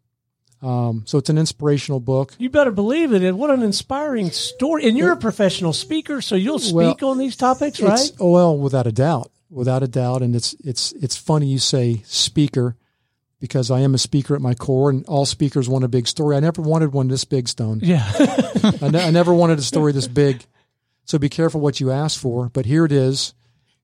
[0.61, 2.33] Um, so it's an inspirational book.
[2.37, 3.23] You better believe it.
[3.23, 4.87] And what an inspiring story.
[4.87, 8.11] And you're a professional speaker, so you'll speak Well, on these topics, right?
[8.19, 12.01] Oh, well, without a doubt, without a doubt, and it's it's it's funny you say
[12.05, 12.75] speaker
[13.39, 16.35] because I am a speaker at my core, and all speakers want a big story.
[16.35, 17.79] I never wanted one this big, Stone.
[17.81, 18.05] Yeah.
[18.81, 20.45] I, ne- I never wanted a story this big.
[21.05, 22.49] So be careful what you ask for.
[22.49, 23.33] But here it is.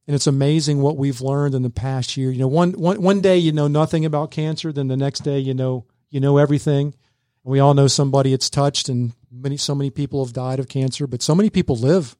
[0.07, 2.29] And it's amazing what we've learned in the past year.
[2.29, 5.39] You know, one, one, one day you know nothing about cancer, then the next day
[5.39, 5.85] you know
[6.15, 6.95] you know everything.
[7.43, 10.69] And we all know somebody it's touched, and many so many people have died of
[10.69, 12.15] cancer, but so many people live.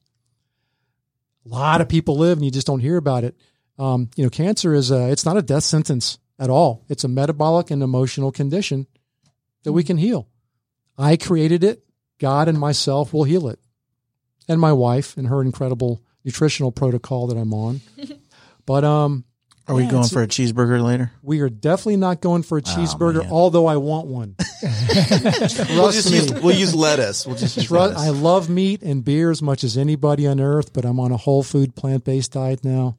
[1.45, 3.35] A lot of people live, and you just don't hear about it.
[3.79, 6.83] Um, you know, cancer is a, it's not a death sentence at all.
[6.89, 8.87] It's a metabolic and emotional condition
[9.63, 10.27] that we can heal.
[10.97, 11.85] I created it.
[12.19, 13.59] God and myself will heal it.
[14.49, 17.79] And my wife and her incredible nutritional protocol that I'm on.
[18.65, 19.25] But um
[19.67, 21.11] Are we Yeah, going for a cheeseburger later?
[21.23, 23.31] we are definitely not going for a cheeseburger, man.
[23.31, 24.35] although I want one.
[24.61, 26.17] We'll just me.
[26.17, 27.25] use we'll use lettuce.
[27.25, 28.03] We'll just use Trust, lettuce.
[28.07, 31.17] I love meat and beer as much as anybody on earth, but I'm on a
[31.17, 32.97] whole food plant based diet now.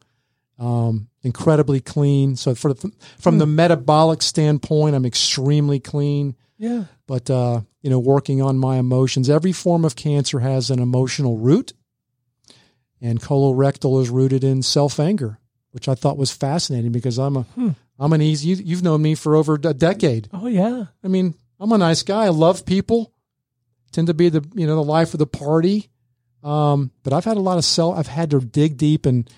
[0.59, 2.35] Um, incredibly clean.
[2.37, 6.35] So for the, from the metabolic standpoint, I'm extremely clean.
[6.57, 6.85] yeah.
[7.07, 9.31] But uh, you know, working on my emotions.
[9.31, 11.73] Every form of cancer has an emotional root,
[13.01, 15.39] and colorectal is rooted in self anger,
[15.77, 17.47] which I thought was fascinating because I'm a
[18.01, 18.49] am an easy.
[18.49, 20.27] You, you've known me for over a decade.
[20.33, 20.87] Oh, yeah.
[21.05, 22.25] I mean, I'm a nice guy.
[22.25, 23.13] I love people.
[23.93, 25.91] Tend to be the you know the life of the party.
[26.43, 27.99] Um, but I've had a lot of self.
[27.99, 29.31] I've had to dig deep and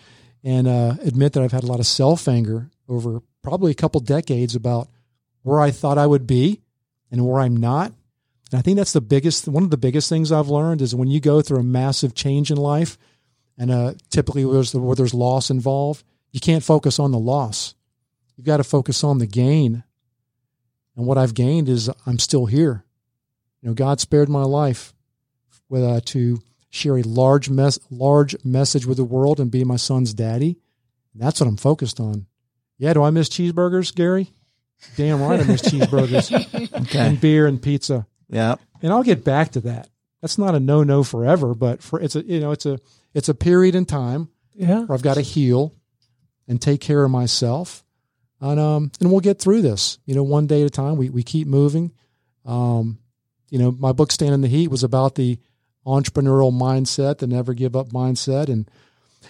[0.45, 4.01] and uh, admit that I've had a lot of self anger over probably a couple
[4.01, 4.89] decades about
[5.43, 6.63] where I thought I would be
[7.11, 7.93] and where I'm not.
[8.53, 11.09] And I think that's the biggest one of the biggest things I've learned is when
[11.09, 12.97] you go through a massive change in life,
[13.59, 17.75] and uh, typically where there's, where there's loss involved, you can't focus on the loss.
[18.37, 19.83] You've got to focus on the gain.
[20.97, 22.85] And what I've gained is I'm still here.
[23.63, 24.93] You know, God spared my life
[25.69, 29.77] with uh, to share a large mess, large message with the world and be my
[29.77, 30.59] son's daddy.
[31.13, 32.27] And that's what I'm focused on.
[32.79, 34.31] Yeah, do I miss cheeseburgers, Gary?
[34.97, 36.33] Damn right, I miss cheeseburgers
[36.83, 36.99] Okay.
[36.99, 38.07] and beer and pizza.
[38.29, 38.57] Yeah.
[38.83, 39.89] And I'll get back to that.
[40.21, 42.79] That's not a no no forever, but for it's a you know it's a
[43.15, 44.81] it's a period in time Yeah.
[44.83, 45.75] where I've got to heal
[46.49, 47.85] and take care of myself.
[48.41, 49.99] And um and we'll get through this.
[50.07, 50.97] You know, one day at a time.
[50.97, 51.93] We we keep moving.
[52.45, 52.99] Um,
[53.51, 55.39] you know, my book Stand in the Heat was about the
[55.87, 58.49] entrepreneurial mindset, the never give up mindset.
[58.49, 58.71] And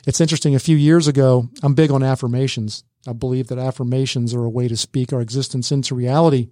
[0.06, 2.84] it's interesting, a few years ago, I'm big on affirmations.
[3.06, 6.48] I believe that affirmations are a way to speak our existence into reality.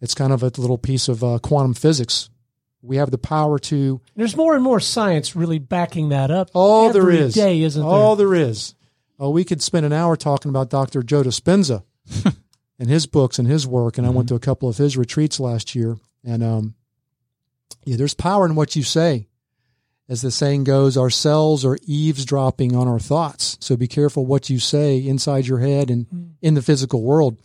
[0.00, 2.30] It's kind of a little piece of uh, quantum physics.
[2.82, 6.50] We have the power to There's more and more science really backing that up.
[6.54, 7.34] Oh, there is.
[7.34, 8.26] day, isn't Oh, there?
[8.28, 8.74] there is.
[9.18, 11.02] Oh, we could spend an hour talking about Dr.
[11.02, 11.82] Joe Dispenza
[12.78, 13.98] and his books and his work.
[13.98, 15.96] And I went to a couple of his retreats last year.
[16.24, 16.74] And um,
[17.84, 19.26] yeah, there's power in what you say.
[20.08, 23.58] As the saying goes, our cells are eavesdropping on our thoughts.
[23.60, 27.38] So be careful what you say inside your head and in the physical world.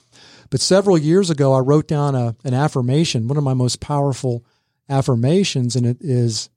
[0.50, 4.46] But several years ago, I wrote down a, an affirmation, one of my most powerful
[4.88, 6.50] affirmations, and it is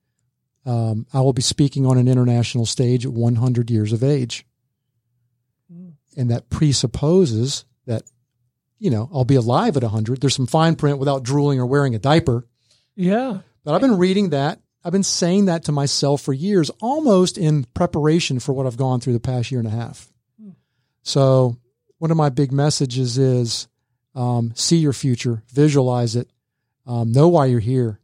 [0.66, 4.44] um, I will be speaking on an international stage at 100 years of age.
[6.16, 8.02] And that presupposes that,
[8.78, 10.20] you know, I'll be alive at 100.
[10.20, 12.46] There's some fine print without drooling or wearing a diaper.
[12.94, 13.40] Yeah.
[13.64, 14.60] But I've been reading that.
[14.84, 19.00] I've been saying that to myself for years, almost in preparation for what I've gone
[19.00, 20.12] through the past year and a half.
[21.02, 21.56] So,
[21.98, 23.68] one of my big messages is
[24.14, 26.28] um, see your future, visualize it,
[26.86, 28.00] um, know why you're here,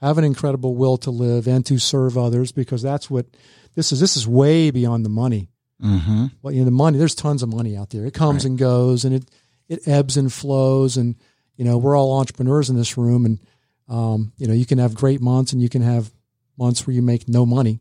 [0.00, 3.26] have an incredible will to live and to serve others, because that's what
[3.74, 4.00] this is.
[4.00, 5.48] This is way beyond the money.
[5.82, 6.26] Mm-hmm.
[6.42, 6.98] Well, you know, the money.
[6.98, 8.04] There's tons of money out there.
[8.04, 9.24] It comes and goes, and it
[9.68, 11.16] it ebbs and flows, and
[11.56, 13.40] you know we're all entrepreneurs in this room, and
[13.88, 16.10] um, you know you can have great months and you can have
[16.58, 17.80] months where you make no money,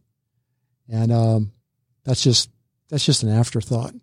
[0.87, 1.51] and um,
[2.05, 2.49] that's just
[2.89, 3.93] that's just an afterthought.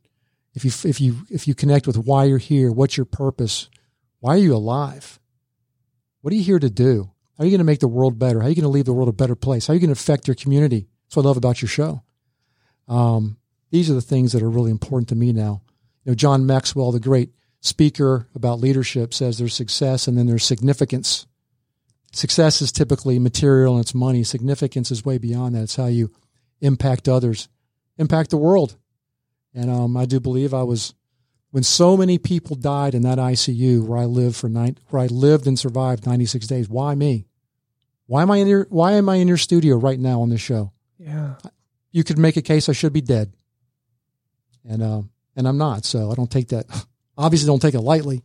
[0.54, 3.70] If you if you if you connect with why you're here, what's your purpose,
[4.20, 5.18] why are you alive,
[6.20, 7.10] what are you here to do?
[7.36, 8.40] How are you going to make the world better?
[8.40, 9.66] How are you going to leave the world a better place?
[9.66, 10.88] How are you going to affect your community?
[11.04, 12.02] That's what I love about your show.
[12.88, 13.36] Um,
[13.70, 15.62] these are the things that are really important to me now.
[16.04, 20.44] You know, John Maxwell, the great speaker about leadership, says there's success and then there's
[20.44, 21.26] significance.
[22.12, 24.22] Success is typically material and it's money.
[24.22, 25.62] Significance is way beyond that.
[25.62, 26.12] It's how you
[26.60, 27.48] impact others,
[27.98, 28.76] impact the world.
[29.54, 30.94] And um, I do believe I was
[31.50, 35.06] when so many people died in that ICU where I lived for nine, where I
[35.06, 36.68] lived and survived 96 days.
[36.68, 37.26] Why me?
[38.06, 40.40] Why am I in your Why am I in your studio right now on this
[40.40, 40.72] show?
[40.98, 41.34] Yeah.
[41.90, 43.32] You could make a case I should be dead,
[44.68, 45.84] and um, and I'm not.
[45.84, 46.66] So I don't take that.
[47.18, 48.22] Obviously, don't take it lightly,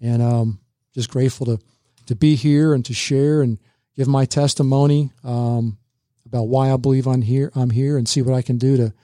[0.00, 0.60] and um,
[0.94, 1.58] just grateful to
[2.06, 3.58] to be here and to share and
[3.96, 5.78] give my testimony um,
[6.26, 7.52] about why I believe I'm here.
[7.54, 8.94] I'm here and see what I can do to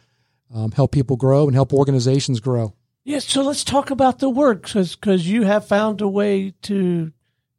[0.54, 2.74] um, help people grow and help organizations grow.
[3.04, 7.12] Yeah, so let's talk about the work because you have found a way to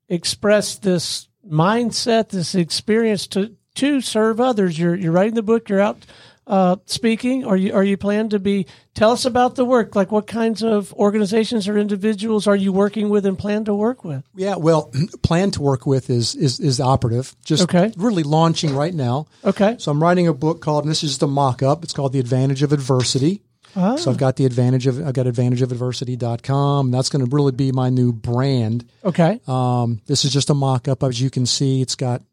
[0.08, 4.78] express this mindset, this experience to to serve others.
[4.78, 5.70] You're you're writing the book.
[5.70, 6.06] You're out
[6.50, 7.46] uh, speaking.
[7.46, 8.66] Are you are you plan to be?
[8.96, 9.96] Tell us about the work.
[9.96, 14.04] Like what kinds of organizations or individuals are you working with and plan to work
[14.04, 14.24] with?
[14.36, 14.92] Yeah, well,
[15.24, 17.34] plan to work with is is is operative.
[17.46, 17.94] Just Okay.
[17.98, 19.28] really launching right now.
[19.46, 19.76] Okay.
[19.80, 21.84] So I'm writing a book called, and this is just a mock up.
[21.84, 23.44] It's called The Advantage of Adversity.
[23.76, 23.96] Ah.
[23.98, 26.92] So I've got the advantage of I've got advantageofadversity.com.
[26.92, 28.90] That's going to really be my new brand.
[29.04, 29.40] Okay.
[29.48, 31.04] Um, this is just a mock up.
[31.04, 32.24] As you can see, it's got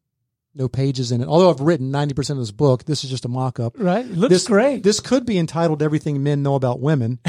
[0.57, 1.29] no pages in it.
[1.29, 3.75] Although I've written 90% of this book, this is just a mock up.
[3.79, 4.05] Right.
[4.07, 4.83] It looks This, great.
[4.83, 7.19] This could be entitled Everything Men Know About Women.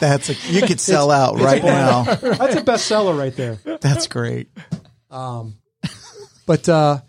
[0.00, 2.02] That's a, you could sell out right now.
[2.14, 3.58] That's a bestseller right there.
[3.80, 4.48] That's great.
[5.10, 5.56] Um,
[6.46, 7.00] But uh,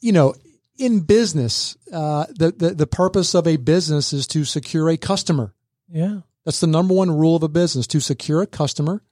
[0.00, 0.34] you know,
[0.78, 5.52] in business, uh, the, the the purpose of a business is to secure a customer.
[5.90, 6.20] yeah.
[6.44, 9.02] That's the number one rule of a business: to secure a customer,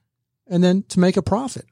[0.47, 1.65] and then to make a profit.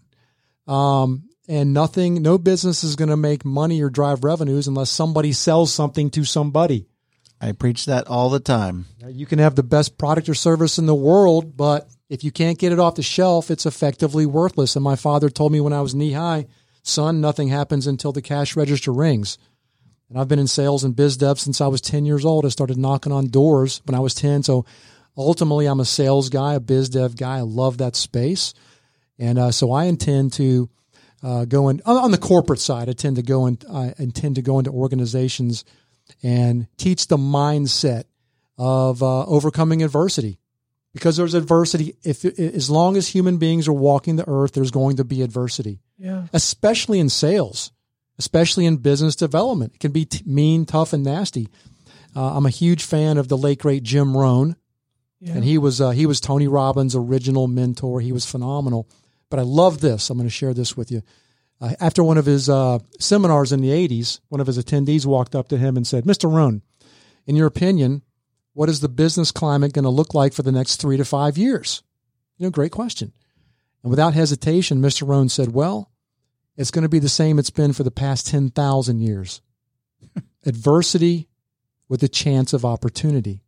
[0.68, 5.32] Um, and nothing, no business is going to make money or drive revenues unless somebody
[5.32, 6.88] sells something to somebody.
[7.40, 8.86] I preach that all the time.
[9.02, 12.32] Now, You can have the best product or service in the world, but if you
[12.32, 14.76] can't get it off the shelf, it's effectively worthless.
[14.76, 16.48] And my father told me when I was knee high,
[16.82, 19.38] son, nothing happens until the cash register rings.
[20.10, 22.46] And I've been in sales and biz dev since I was 10 years old.
[22.46, 24.44] I started knocking on doors when I was 10.
[24.44, 24.66] So
[25.18, 27.38] ultimately, I'm a sales guy, a biz dev guy.
[27.38, 28.54] I love that space.
[29.18, 30.70] And uh, so I intend to
[31.26, 32.88] uh, go in on on the corporate side.
[32.90, 35.66] I tend to go in, I intend to go into organizations
[36.24, 38.04] and teach the mindset
[38.58, 40.40] of uh, overcoming adversity
[40.94, 44.96] because there's adversity if as long as human beings are walking the earth there's going
[44.98, 46.28] to be adversity Yeah.
[46.32, 47.72] especially in sales
[48.18, 51.50] especially in business development it can be t- mean tough and nasty
[52.16, 54.56] uh, i'm a huge fan of the late great jim rohn
[55.20, 55.34] Yeah.
[55.34, 58.88] and he was uh, he was tony robbins original mentor he was phenomenal
[59.30, 61.02] but i love this i'm going to share this with you
[61.62, 65.36] uh, after one of his uh, seminars in the 80s one of his attendees walked
[65.36, 66.62] up to him and said mr rohn
[67.26, 68.02] in your opinion
[68.56, 71.38] what is the business climate going to look like for the next three to five
[71.38, 71.84] years?
[72.38, 73.12] You know, great question.
[73.84, 75.06] And without hesitation, Mr.
[75.06, 75.92] Rohn said, well,
[76.56, 79.42] it's going to be the same it's been for the past 10,000 years.
[80.46, 81.28] Adversity
[81.90, 83.42] with a chance of opportunity.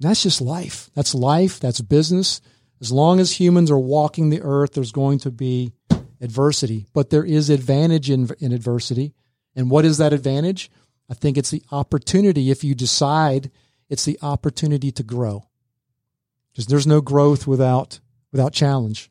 [0.00, 0.90] That's just life.
[0.94, 1.60] That's life.
[1.60, 2.40] That's business.
[2.84, 5.72] As long as humans are walking the earth, there's going to be
[6.20, 9.14] adversity, but there is advantage in, in adversity.
[9.56, 10.70] And what is that advantage?
[11.08, 13.50] I think it's the opportunity if you decide
[13.88, 15.48] it's the opportunity to grow.
[16.52, 18.00] Because there's no growth without
[18.32, 19.10] without challenge.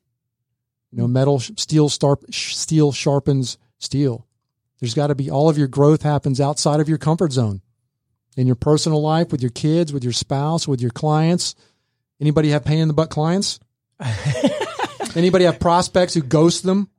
[0.91, 4.27] You know, metal steel star, steel sharpens steel.
[4.79, 7.63] There's got to be all of your growth happens outside of your comfort zone.
[8.37, 11.55] In your personal life, with your kids, with your spouse, with your clients.
[12.21, 13.59] Anybody have pain in the butt clients?
[15.15, 16.89] Anybody have prospects who ghost them?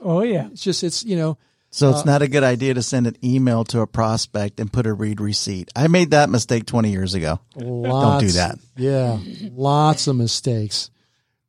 [0.00, 0.48] Oh yeah.
[0.52, 1.36] It's just it's you know
[1.70, 4.86] So it's not a good idea to send an email to a prospect and put
[4.86, 5.70] a read receipt.
[5.76, 7.40] I made that mistake 20 years ago.
[7.56, 8.58] Lots, do that.
[8.76, 9.18] Yeah,
[9.52, 10.90] lots of mistakes,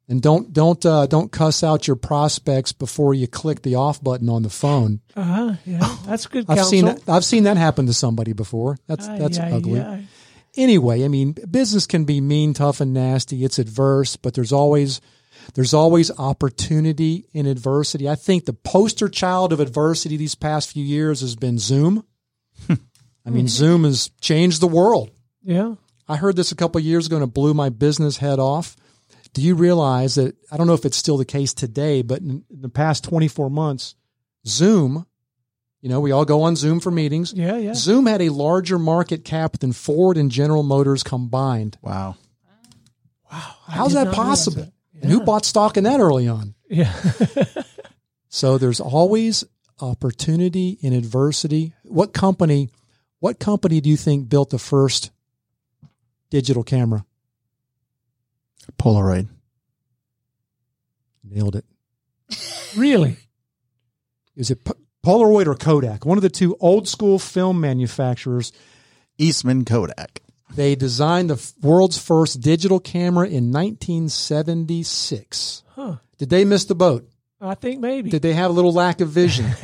[0.10, 4.28] and don't don't uh, don't cuss out your prospects before you click the off button
[4.28, 5.00] on the phone.
[5.16, 5.54] Uh huh.
[5.66, 5.96] Yeah.
[6.06, 6.46] That's good.
[6.50, 6.70] I've counsel.
[6.72, 7.08] seen that.
[7.08, 8.78] I've seen that happen to somebody before.
[8.88, 9.80] That's Aye, that's aye, ugly.
[9.80, 10.04] aye.
[10.58, 13.46] Anyway, I mean, business can be mean, tough, and nasty.
[13.46, 15.00] It's adverse, but there's always
[15.54, 18.08] there's always opportunity in adversity.
[18.10, 22.06] I think the poster child of adversity these past few years has been Zoom.
[22.68, 22.76] Hmm.
[23.26, 25.12] I mean, Zoom has changed the world.
[25.44, 25.76] Yeah.
[26.08, 28.76] I heard this a couple of years ago and it blew my business head off.
[29.34, 32.44] do you realize that I don't know if it's still the case today, but in,
[32.50, 33.96] in the past 24 months,
[34.46, 35.06] Zoom,
[35.82, 37.34] you know, we all go on Zoom for meetings.
[37.34, 37.74] Yeah, yeah.
[37.74, 41.78] Zoom had a larger market cap than Ford and General Motors combined.
[41.82, 42.16] Wow.
[43.32, 43.56] Wow.
[43.68, 44.64] How's that possible?
[44.64, 44.74] that.
[45.02, 46.54] And who bought stock in that early on?
[46.70, 46.94] Yeah.
[48.34, 49.44] So there's always
[49.82, 51.74] opportunity in adversity.
[51.84, 52.70] What company,
[53.20, 55.12] what company do you think built the first
[56.30, 57.06] digital camera?
[58.80, 59.28] Polaroid.
[61.26, 61.66] Nailed it.
[62.78, 63.18] really?
[64.38, 64.72] Is it P-
[65.06, 66.06] Polaroid or Kodak?
[66.06, 68.52] One of the two old school film manufacturers.
[69.18, 70.22] Eastman Kodak.
[70.56, 75.64] They designed the f- world's first digital camera in 1976.
[75.76, 75.98] Huh.
[76.18, 77.08] Did they miss the boat?
[77.40, 78.10] I think maybe.
[78.10, 79.50] Did they have a little lack of vision?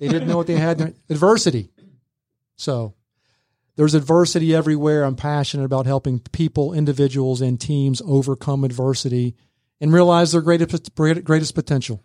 [0.00, 0.94] they didn't know what they had.
[1.08, 1.70] Adversity.
[2.56, 2.94] So
[3.76, 5.04] there's adversity everywhere.
[5.04, 9.36] I'm passionate about helping people, individuals, and teams overcome adversity
[9.80, 12.02] and realize their greatest greatest potential.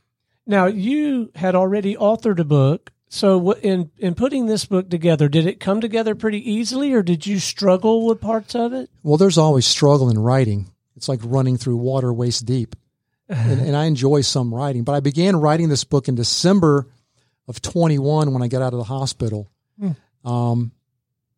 [0.52, 2.92] Now you had already authored a book.
[3.08, 7.26] So in in putting this book together, did it come together pretty easily, or did
[7.26, 8.90] you struggle with parts of it?
[9.02, 10.70] Well, there's always struggle in writing.
[10.98, 12.76] It's like running through water waist deep.
[13.30, 16.86] And, and I enjoy some writing, but I began writing this book in December
[17.48, 19.50] of 21 when I got out of the hospital.
[20.26, 20.74] Um,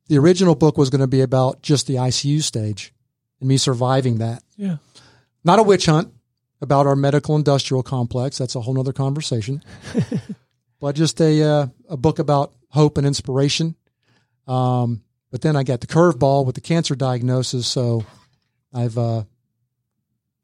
[0.08, 2.94] the original book was going to be about just the ICU stage
[3.40, 4.44] and me surviving that.
[4.58, 4.78] Yeah.
[5.44, 6.12] Not a witch hunt
[6.64, 8.40] about our medical industrial complex.
[8.40, 9.64] That's a whole nother conversation.
[10.80, 13.76] but just a uh, a book about hope and inspiration.
[14.48, 18.06] Um, but then I got the curveball with the cancer diagnosis, so
[18.74, 19.24] I've uh,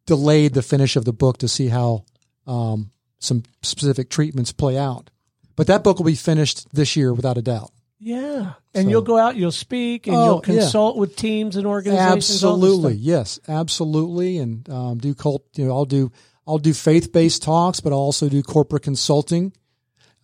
[0.05, 2.05] delayed the finish of the book to see how
[2.45, 5.09] um, some specific treatments play out.
[5.55, 7.71] But that book will be finished this year without a doubt.
[7.99, 8.53] Yeah.
[8.73, 10.61] And So- you'll go out, you'll speak, and Oh, you'll yeah.
[10.61, 12.15] consult with teams and organizations.
[12.43, 15.43] Absolutely, yes, absolutely, and um, do cult.
[15.55, 16.11] You know, I'll do
[16.47, 19.51] I'll do faith based talks, but I'll also do corporate consulting,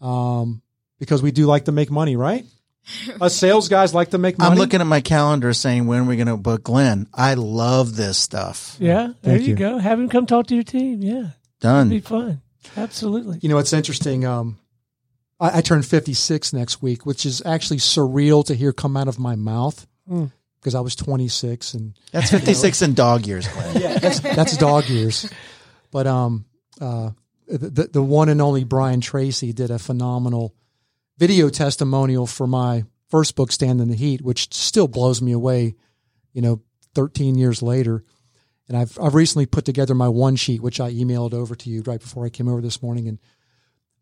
[0.01, 0.61] um,
[0.99, 2.45] because we do like to make money, right?
[3.21, 4.51] Us sales guys like to make money.
[4.51, 7.07] I'm looking at my calendar saying when are we going to book Glenn.
[7.13, 8.77] I love this stuff.
[8.79, 9.13] Yeah.
[9.23, 9.55] There you, you.
[9.55, 9.79] go.
[9.79, 11.01] Have him come talk to your team.
[11.01, 11.29] Yeah.
[11.61, 11.89] Done.
[11.89, 12.41] Be fun.
[12.77, 13.39] Absolutely.
[13.41, 14.23] You know, it's interesting.
[14.25, 14.57] Um,
[15.39, 19.19] I, I turn 56 next week, which is actually surreal to hear come out of
[19.19, 20.31] my mouth Mm.
[20.59, 23.81] because I was 26 and That's 56 in dog years, Glenn.
[23.81, 25.27] yeah, that's that's dog years.
[25.91, 26.45] But um,
[26.79, 27.09] uh,
[27.47, 30.53] the the one and only Brian Tracy did a phenomenal
[31.17, 35.75] video testimonial for my first book, Stand in the Heat, which still blows me away.
[36.33, 36.61] You know,
[36.93, 38.03] 13 years later,
[38.67, 41.81] and I've I've recently put together my one sheet, which I emailed over to you
[41.83, 43.17] right before I came over this morning, and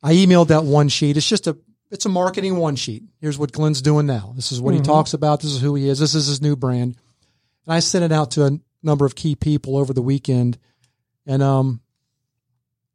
[0.04, 1.18] I emailed that one sheet.
[1.18, 1.58] It's just a
[1.89, 3.04] it's a marketing one sheet.
[3.22, 4.34] Here's what Glenn's doing now.
[4.36, 5.41] This is what he talks about.
[5.41, 5.99] This is who he is.
[5.99, 6.97] This is his new brand.
[7.66, 10.58] And I sent it out to a number of key people over the weekend.
[11.28, 11.82] And um,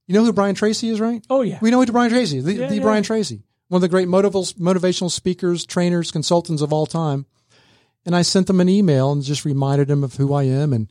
[0.08, 1.24] you know who Brian Tracy is, right?
[1.30, 1.58] Oh, yeah.
[1.62, 2.44] We know who Brian Tracy is.
[2.44, 2.82] The, Yeah, the yeah.
[2.82, 7.26] Brian Tracy, one of the great motivational motivational speakers, trainers, consultants of all time.
[8.04, 10.72] And I sent him an email and just reminded him of who I am.
[10.72, 10.90] And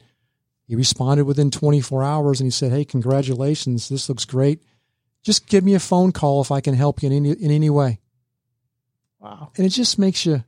[0.65, 3.89] he responded within 24 hours and he said, Hey, congratulations.
[3.89, 4.61] This looks great.
[5.27, 7.69] Just give me a phone call if I can help you in any, in any
[7.69, 7.99] way.
[9.19, 9.51] Wow.
[9.57, 10.45] And it just makes you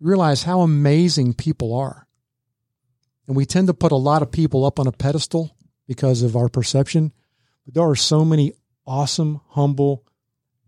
[0.00, 2.06] realize how amazing people are.
[3.26, 5.56] And we tend to put a lot of people up on a pedestal
[5.86, 7.14] because of our perception.
[7.64, 8.52] But there are so many
[8.86, 10.04] awesome, humble,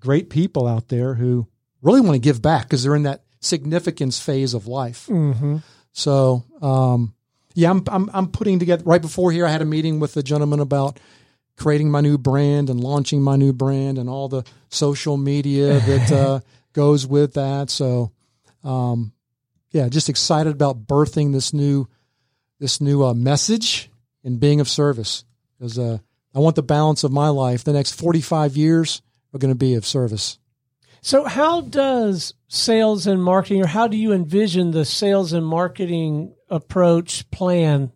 [0.00, 1.46] great people out there who
[1.82, 5.06] really want to give back because they're in that significance phase of life.
[5.08, 5.58] Mm-hmm.
[5.92, 7.12] So, um,
[7.54, 9.44] yeah, I'm, I'm, I'm putting together right before here.
[9.44, 10.98] I had a meeting with a gentleman about
[11.60, 16.10] creating my new brand and launching my new brand and all the social media that
[16.10, 16.40] uh,
[16.72, 17.68] goes with that.
[17.68, 18.12] So,
[18.64, 19.12] um,
[19.70, 21.86] yeah, just excited about birthing this new
[22.58, 23.90] this new uh, message
[24.24, 25.24] and being of service
[25.58, 25.98] because uh,
[26.34, 27.64] I want the balance of my life.
[27.64, 29.02] The next 45 years
[29.32, 30.38] are going to be of service.
[31.02, 36.34] So, how does sales and marketing, or how do you envision the sales and marketing
[36.48, 37.92] approach plan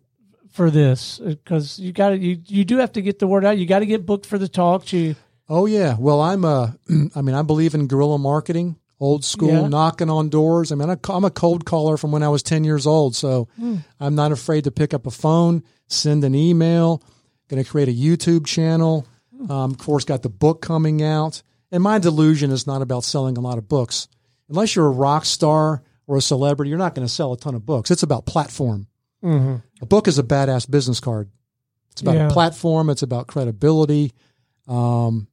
[0.55, 1.19] for this?
[1.19, 3.57] Because you got to, you, you do have to get the word out.
[3.57, 4.91] You got to get booked for the talks.
[4.93, 5.15] You,
[5.47, 5.95] Oh yeah.
[5.99, 6.75] Well, I'm a.
[7.15, 9.67] I mean, I believe in guerrilla marketing, old school, Yeah.
[9.67, 10.71] knocking on doors.
[10.71, 13.47] I mean, I- I'm a cold caller from when I was 10 years old, so
[13.57, 13.75] Hmm.
[13.99, 17.01] I'm not afraid to pick up a phone, send an email.
[17.47, 19.05] Going to create a YouTube channel.
[19.37, 19.51] Hmm.
[19.51, 23.37] Um, of course, got the book coming out, and my delusion is not about selling
[23.37, 24.07] a lot of books.
[24.49, 27.53] Unless you're a rock star or a celebrity, you're not going to sell a ton
[27.53, 27.91] of books.
[27.91, 28.87] It's about platform.
[29.25, 29.63] Mhm.
[29.81, 31.29] A book is a badass business card.
[31.91, 32.27] It's about Yeah.
[32.27, 32.89] a platform.
[32.89, 34.13] It's about credibility.
[34.67, 35.27] Um,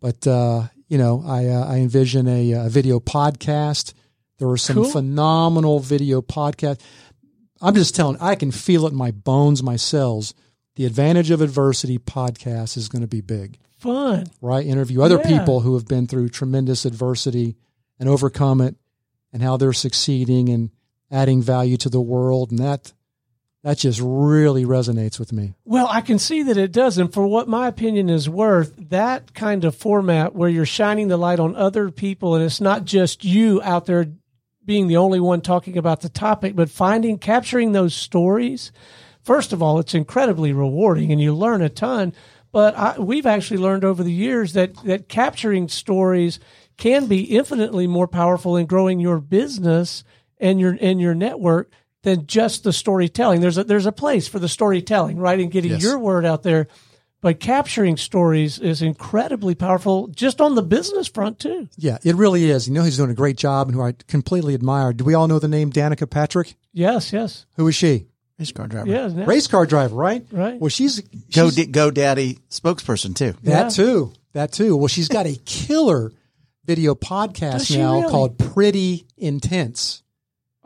[0.00, 3.92] but uh, you know, I uh, I envision a, a video podcast.
[4.38, 4.84] There are some Cool.
[4.90, 6.80] phenomenal video podcasts.
[7.60, 8.16] I'm just telling.
[8.20, 10.34] I can feel it in my bones, my cells.
[10.76, 14.26] the Advantage of Adversity podcast is going to be big, Fun.
[14.42, 14.66] right?
[14.66, 15.38] Interview other Yeah.
[15.38, 17.56] people who have been through tremendous adversity
[17.98, 18.76] and overcome it
[19.32, 20.68] and how they're succeeding and
[21.10, 22.50] adding value to the world.
[22.50, 22.92] And that,
[23.66, 25.54] that just really resonates with me.
[25.64, 26.98] Well, I can see that it does.
[26.98, 31.16] And for what my opinion is worth, that kind of format where you're shining the
[31.16, 34.06] light on other people and it's not just you out there
[34.64, 38.70] being the only one talking about the topic, but finding, capturing those stories.
[39.24, 42.12] First of all, it's incredibly rewarding and you learn a ton.
[42.52, 46.38] But I, we've actually learned over the years that, that capturing stories
[46.76, 50.04] can be infinitely more powerful in growing your business
[50.38, 51.72] and your, and your network
[52.06, 53.40] than just the storytelling.
[53.40, 55.38] There's a, there's a place for the storytelling, right?
[55.40, 55.82] And getting Yes.
[55.82, 56.68] your word out there.
[57.20, 61.68] But capturing stories is incredibly powerful just on the business front too.
[61.76, 62.68] Yeah, it really is.
[62.68, 64.92] You know, he's doing a great job and who I completely admire.
[64.92, 66.54] Do we all know the name Danica Patrick?
[66.72, 67.44] Yes, yes.
[67.56, 68.06] Who is she?
[68.38, 68.88] Race car driver.
[68.88, 69.12] Yes.
[69.16, 69.24] yeah.
[69.24, 70.24] Race car driver, right?
[70.30, 70.60] Right.
[70.60, 71.00] Well, she's,
[71.34, 73.34] Go, she's D- Go Daddy spokesperson too.
[73.42, 73.68] that Yeah.
[73.70, 74.12] too.
[74.34, 74.76] That too.
[74.76, 76.12] Well, she's got a killer
[76.66, 78.10] video podcast she now really?
[78.12, 80.02] called Pretty Intense.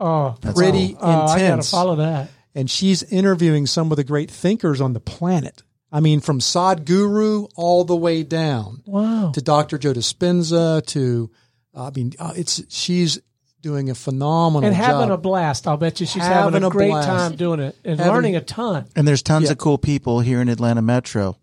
[0.01, 1.71] Oh, Pretty oh, I got to intense.
[1.71, 2.29] follow that.
[2.55, 5.61] and she's interviewing some of the great thinkers on the planet.
[5.91, 9.31] I mean, from Sadhguru all the way down Wow.
[9.33, 9.77] to Dr.
[9.77, 11.29] Joe Dispenza to,
[11.75, 13.19] I mean, uh, it's she's
[13.61, 15.11] doing a phenomenal And having job.
[15.11, 15.67] a blast.
[15.67, 17.07] I'll bet you she's having, Having a a great blast.
[17.07, 18.85] time doing it and Having- learning a ton.
[18.95, 19.51] And there's tons Yeah.
[19.51, 21.37] of cool people here in Atlanta Metro.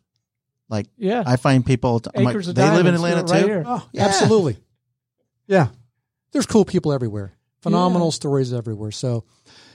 [0.69, 1.23] Like Yeah.
[1.25, 2.01] I find people.
[2.15, 3.47] I'm like, Acres of they live in Atlanta right too.
[3.47, 3.63] here.
[3.67, 4.05] oh, Yeah.
[4.07, 4.57] absolutely,
[5.47, 5.69] yeah.
[6.33, 7.33] There's cool people everywhere.
[7.61, 8.91] Phenomenal stories everywhere.
[8.93, 9.25] So,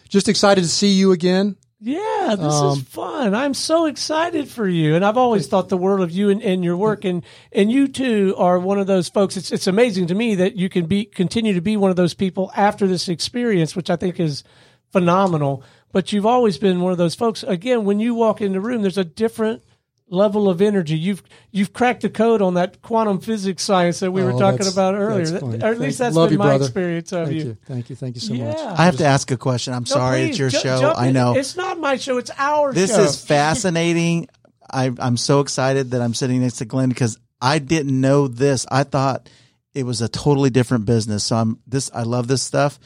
[0.10, 1.58] just excited to see you again.
[1.86, 3.36] Yeah, this is Um, fun.
[3.36, 4.96] I'm so excited for you.
[4.96, 7.90] And I've always thought the world of you and, and your work and, and you
[7.90, 9.36] too are one of those folks.
[9.36, 12.14] It's it's amazing to me that you can be continue to be one of those
[12.14, 14.46] people after this experience, which I think is
[14.94, 15.62] phenomenal.
[15.92, 17.44] But you've always been one of those folks.
[17.44, 19.62] Again, when you walk in the room, there's a different
[20.08, 20.98] level of energy.
[20.98, 24.68] You've you've cracked the code on that quantum physics science that we were Oh, talking
[24.68, 25.26] about earlier.
[25.26, 25.62] that's funny.
[25.64, 26.66] Or at least Thank- that's love been you, my brother.
[26.66, 27.46] experience of Thank you.
[27.46, 28.58] you, thank you, thank you so much.
[28.58, 29.74] I have to ask a question.
[29.74, 30.80] I'm No, sorry, please, it's your ju- show.
[30.82, 31.14] jump I in.
[31.14, 31.36] know.
[31.36, 32.18] It's not my show.
[32.18, 32.98] It's our This show.
[33.02, 34.28] This is fascinating.
[34.72, 38.66] I, I'm so excited that I'm sitting next to Glenn because I didn't know this.
[38.72, 39.30] I thought
[39.74, 41.24] it was a totally different business.
[41.24, 41.90] So I'm this.
[41.94, 42.80] I love this stuff.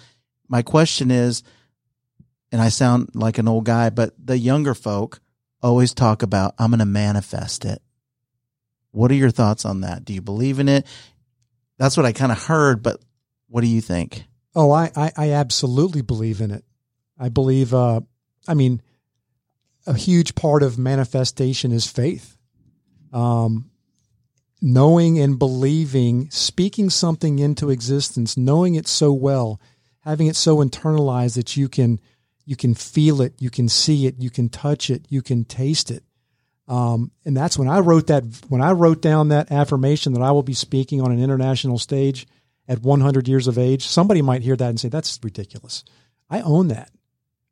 [0.49, 1.43] My question is,
[2.51, 5.19] and I sound like an old guy, but the younger folk
[5.61, 7.81] always talk about I'm going to manifest it.
[8.91, 10.05] What are your thoughts on that?
[10.05, 10.85] Do you believe in it?
[11.77, 12.99] That's what I kind of heard, but
[13.47, 14.25] what do you think?
[14.55, 16.63] Oh, I, I, I absolutely believe in it.
[17.19, 18.01] I believe, uh,
[18.47, 18.81] I mean,
[19.85, 22.37] a huge part of manifestation is faith.
[23.13, 23.69] Um,
[24.61, 29.61] knowing and believing, speaking something into existence, knowing it so well,
[30.01, 31.99] having it so internalized that you can,
[32.47, 35.91] you can feel it, you can see it, you can touch it, you can taste
[35.91, 36.01] it.
[36.69, 40.31] Um, and that's when I wrote that, when I wrote down that affirmation that I
[40.31, 42.25] will be speaking on an international stage
[42.65, 45.83] at 100 years of age, somebody might hear that and say, that's ridiculous.
[46.29, 46.89] I own that.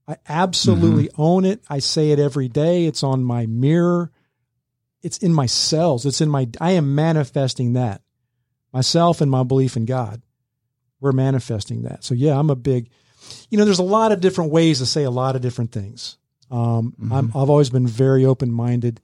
[0.08, 1.62] I absolutely own it.
[1.70, 2.86] I say it every day.
[2.86, 4.12] It's on my mirror.
[5.02, 6.06] It's in my cells.
[6.06, 8.02] It's in my, I am manifesting that.
[8.72, 10.22] Myself and my belief in God.
[11.02, 12.06] We're manifesting that.
[12.06, 12.90] So yeah, I'm a big,
[13.56, 16.18] you know, there's a lot of different ways to say a lot of different things.
[16.52, 19.00] Um, I'm, I've always been very open minded,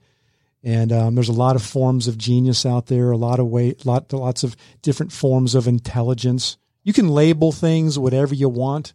[0.62, 3.12] and um, there's a lot of forms of genius out there.
[3.12, 6.58] A lot of way, lot, lots of different forms of intelligence.
[6.84, 8.93] You can label things whatever you want,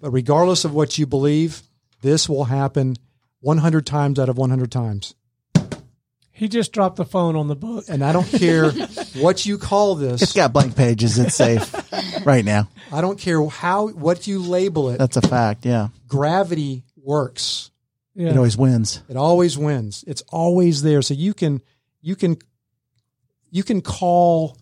[0.00, 1.62] but regardless of what you believe,
[2.02, 2.96] this will happen
[3.42, 5.14] 100 times out of 100 times.
[6.40, 7.84] He just dropped the phone on the book.
[7.90, 8.70] And I don't care
[9.20, 10.22] what you call this.
[10.22, 11.18] It's got blank pages.
[11.18, 11.70] It's safe
[12.24, 12.66] right now.
[12.90, 14.96] I don't care how what you label it.
[14.96, 15.66] That's a fact.
[15.66, 15.88] Yeah.
[16.08, 17.70] Gravity works.
[18.14, 18.30] Yeah.
[18.30, 19.02] It always wins.
[19.10, 20.02] It always wins.
[20.06, 21.02] It's always there.
[21.02, 21.60] So you can
[22.00, 22.38] you can
[23.50, 24.56] you can call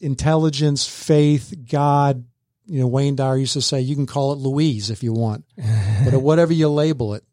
[0.00, 2.26] intelligence, faith, God.
[2.66, 5.46] You know, Wayne Dyer used to say you can call it Louise if you want,
[6.04, 7.24] but whatever you label it,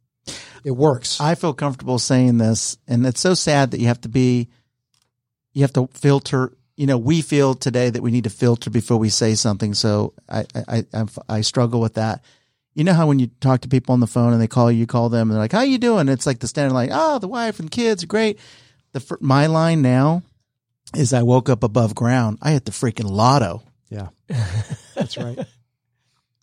[0.63, 1.19] it works.
[1.21, 4.49] I feel comfortable saying this, and it's so sad that you have to be,
[5.53, 6.53] you have to filter.
[6.75, 9.73] You know, we feel today that we need to filter before we say something.
[9.73, 12.23] So I, I, I, I struggle with that.
[12.75, 14.77] You know how when you talk to people on the phone and they call you,
[14.79, 17.17] you call them, and they're like, "How you doing?" It's like the standard line, "Oh,
[17.17, 18.37] the wife and kids are great."
[18.91, 20.21] The my line now
[20.95, 22.37] is, "I woke up above ground.
[22.41, 24.09] I hit the freaking lotto." yeah,
[24.95, 25.39] that's right.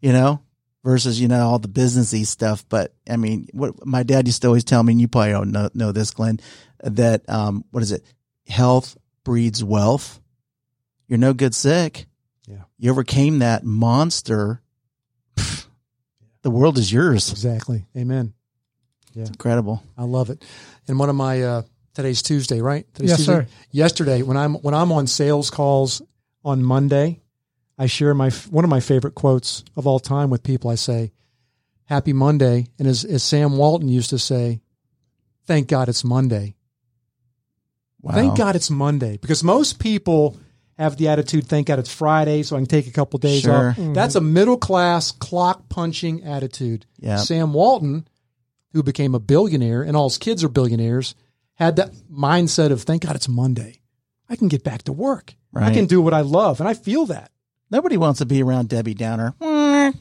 [0.01, 0.41] you know,
[0.85, 2.64] versus, you know, all the businessy stuff.
[2.68, 5.51] But I mean, what my dad used to always tell me, and you probably don't
[5.51, 6.39] know, know this, Glenn,
[6.82, 8.05] that, um, what is it?
[8.47, 10.20] Health breeds wealth.
[11.09, 12.07] You're no good sick.
[12.47, 12.62] Yeah.
[12.78, 14.61] You overcame that monster.
[15.37, 15.66] Pff,
[16.43, 17.30] The world is yours.
[17.32, 17.87] Exactly.
[17.97, 18.35] Amen.
[19.14, 19.82] Yeah incredible.
[19.97, 20.45] I love it.
[20.89, 21.62] And one of my uh,
[21.95, 22.85] today's Tuesday, right?
[22.95, 23.32] Today's Yes, Tuesday.
[23.32, 23.47] sir.
[23.70, 26.03] Yesterday, when I'm when I'm on sales calls
[26.45, 27.20] on Monday,
[27.79, 30.70] I share my one of my favorite quotes of all time with people.
[30.70, 31.12] I say,
[31.87, 34.61] "Happy Monday," and as, as Sam Walton used to say,
[35.47, 36.55] "Thank God it's Monday."
[38.01, 38.14] Wow.
[38.14, 40.37] Thank God it's Monday because most people
[40.79, 43.70] have the attitude, "Thank God it's Friday, so I can take a couple days Sure.
[43.70, 43.93] off." Mm-hmm.
[43.93, 46.87] That's a middle class clock punching attitude.
[47.01, 47.16] Yeah.
[47.16, 48.07] Sam Walton,
[48.72, 51.14] who became a billionaire, and all his kids are billionaires,
[51.55, 53.81] had that mindset of, "Thank God it's Monday.
[54.29, 55.35] I can get back to work.
[55.57, 57.31] I can do what I love," and I feel that.
[57.75, 59.35] Nobody wants to be around Debbie Downer.
[59.41, 59.93] Come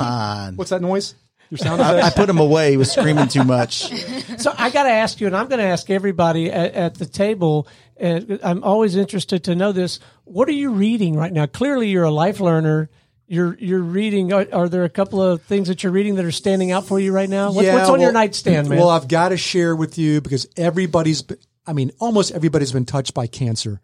[0.00, 0.56] on.
[0.56, 1.14] What's that noise?
[1.50, 2.70] Your sound I, I put him away.
[2.70, 3.92] He was screaming too much.
[4.38, 7.04] So I got to ask you, and I'm going to ask everybody at, at the
[7.04, 7.68] table.
[7.98, 9.98] And I'm always interested to know this.
[10.24, 11.44] What are you reading right now?
[11.44, 12.88] Clearly, you're a life learner.
[13.26, 14.32] You're you're reading.
[14.32, 16.98] Are, are there a couple of things that you're reading that are standing out for
[16.98, 17.52] you right now?
[17.52, 18.78] What's, Yeah, what's on your nightstand, man?
[18.78, 22.86] Well, I've got to share with you because everybody's, been- I mean, almost everybody's been
[22.86, 23.82] touched by cancer.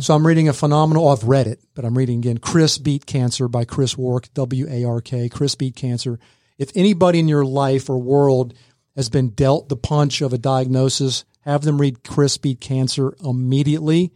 [0.00, 3.46] So I'm reading a phenomenal, I've read it, but I'm reading again, Chris Beat Cancer
[3.46, 6.18] by Chris Wark, W A R K, Chris Beat Cancer.
[6.56, 8.54] If anybody in your life or world
[8.94, 14.12] has been dealt the punch of a diagnosis, have them read Chris Beat Cancer immediately.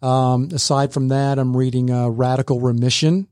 [0.00, 3.28] Um, aside from that, I'm reading uh, Radical Remission,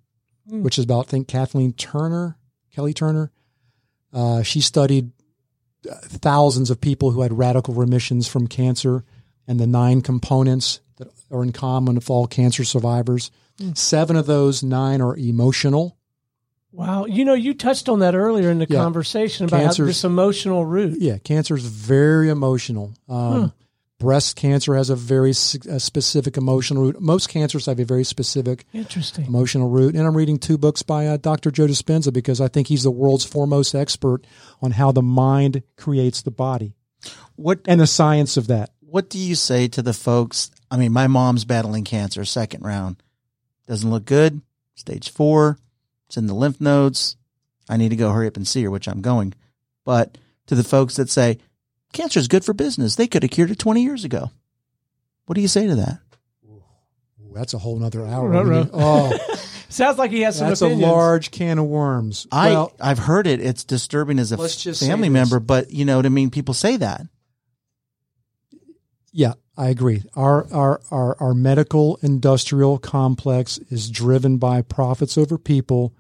[0.46, 2.36] which is about, I think, Kathleen Turner,
[2.72, 3.32] Kelly Turner.
[4.12, 5.11] Uh, she studied
[5.90, 9.05] uh, thousands of people who had radical remissions from cancer
[9.48, 10.80] and the nine components
[11.30, 13.30] are in common with all cancer survivors.
[13.74, 15.96] Seven of those nine are emotional.
[16.72, 18.78] wow, you know, you touched on that earlier in the Yeah.
[18.80, 21.00] conversation about how Cancer's- this emotional root.
[21.00, 22.92] Yeah, cancer is very emotional.
[23.08, 23.52] Um,
[23.98, 26.98] Breast cancer has a very s- a specific emotional root.
[27.02, 29.26] Most cancers have a very specific Interesting.
[29.26, 29.94] emotional root.
[29.94, 31.50] And I'm reading two books by uh, Dr.
[31.50, 34.26] Joe Dispenza because I think he's the world's foremost expert
[34.62, 36.72] on how the mind creates the body
[37.36, 38.70] What and the science of that.
[38.80, 40.50] What do you say to the folks?
[40.70, 43.02] I mean, my mom's battling cancer, second round.
[43.66, 44.40] Doesn't look good.
[44.74, 45.58] Stage four.
[46.08, 47.16] It's in the lymph nodes.
[47.68, 49.34] I need to go hurry up and see her, which I'm going.
[49.84, 51.38] But to the folks that say
[51.92, 54.30] cancer is good for business, they could have cured it 20 years ago.
[55.26, 55.98] What do you say to that?
[56.48, 56.62] Ooh,
[57.32, 58.28] That's a whole nother hour.
[58.28, 58.68] Ruh-roh.
[58.72, 59.16] Oh,
[59.68, 60.82] Sounds like he has some that's opinions.
[60.82, 62.26] a large can of worms.
[62.32, 63.40] I well, I've heard it.
[63.40, 66.30] It's disturbing as a Let's just say family member, but you know what I mean.
[66.30, 67.02] People say that.
[69.12, 70.02] yeah, I agree.
[70.14, 75.94] Our, our our our medical industrial complex is driven by profits over people,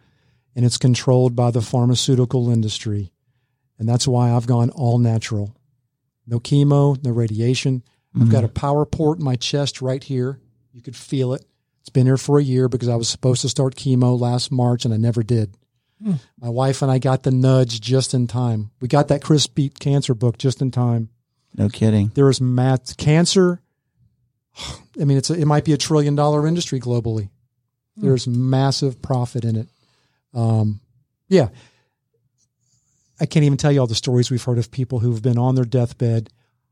[0.56, 3.12] and it's controlled by the pharmaceutical industry,
[3.78, 5.54] and that's why I've gone all natural.
[6.26, 7.82] No chemo, no radiation.
[8.18, 8.54] I've got a mm-hmm.
[8.54, 10.40] power port in my chest right here.
[10.72, 11.44] You could feel it.
[11.80, 14.86] It's been here for a year because I was supposed to start chemo last March
[14.86, 15.54] and I never did.
[16.02, 16.14] Hmm.
[16.40, 18.70] My wife and I got the nudge just in time.
[18.80, 21.10] We got that Chris Beat Cancer book just in time.
[21.54, 22.12] No kidding.
[22.14, 23.60] There is math cancer.
[25.00, 27.30] I mean, it's a, it might be a trillion dollar industry globally.
[27.96, 29.68] There's massive profit in it.
[30.32, 30.80] Um,
[31.28, 31.48] yeah,
[33.20, 35.54] I can't even tell you all the stories we've heard of people who've been on
[35.54, 36.30] their deathbed,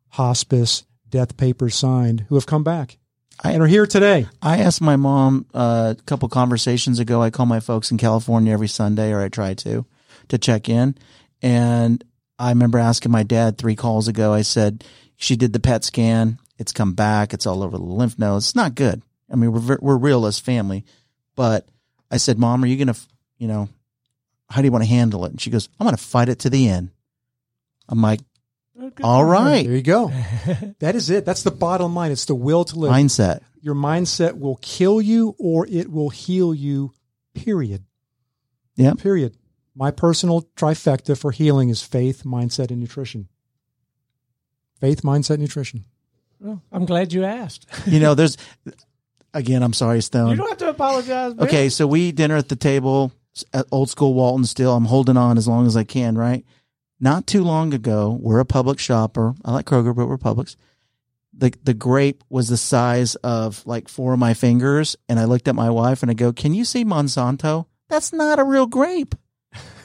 [0.09, 2.97] hospice, death papers signed, who have come back
[3.43, 4.26] I- and are here today.
[4.41, 7.20] I asked my mom uh, a couple conversations ago.
[7.22, 9.85] I call my folks in California every Sunday, or I try to,
[10.29, 10.95] to check in.
[11.43, 12.03] And
[12.39, 14.32] I remember asking my dad three calls ago.
[14.32, 14.84] I said
[15.16, 16.39] she did the PET scan.
[16.59, 17.34] It's come back.
[17.34, 18.47] It's all over the lymph nodes.
[18.47, 19.03] It's not good.
[19.30, 20.84] I mean, we're we're real as family,
[21.36, 21.68] but
[22.11, 22.97] I said, Mom, are you gonna,
[23.39, 23.68] you know,
[24.49, 25.30] how do you want to handle it?
[25.32, 26.91] And she goes, I'm gonna fight it to the end.
[27.89, 28.20] I'm like,
[28.80, 29.32] Oh, good all for her.
[29.32, 30.09] right, There you go.
[30.78, 31.24] that is it.
[31.26, 32.12] That's the bottom line.
[32.12, 32.93] It's the will to live.
[32.93, 33.41] mindset.
[33.61, 36.93] Your mindset will kill you or it will heal you.
[37.34, 37.82] Period.
[38.76, 38.95] Yeah.
[38.95, 39.36] Period.
[39.79, 43.29] My personal trifecta for healing is faith, mindset, and nutrition.
[44.81, 45.85] Faith, mindset, nutrition.
[46.41, 47.66] Well, I'm glad you asked.
[47.87, 48.37] You know, there's
[49.33, 49.62] again.
[49.62, 50.31] I'm sorry, Stone.
[50.31, 51.37] you don't have to apologize.
[51.37, 51.47] man.
[51.47, 53.12] Okay, so we eat dinner at the table,
[53.55, 54.74] at old school Walton still.
[54.74, 56.45] I'm holding on as long as I can, right?
[56.99, 59.35] Not too long ago, we're a public shopper.
[59.45, 60.57] I like Kroger, but we're Publix.
[61.33, 65.47] The the grape was the size of like four of my fingers, and I looked
[65.47, 67.66] at my wife and I go, "Can you see Monsanto?
[67.89, 69.14] That's not a real grape."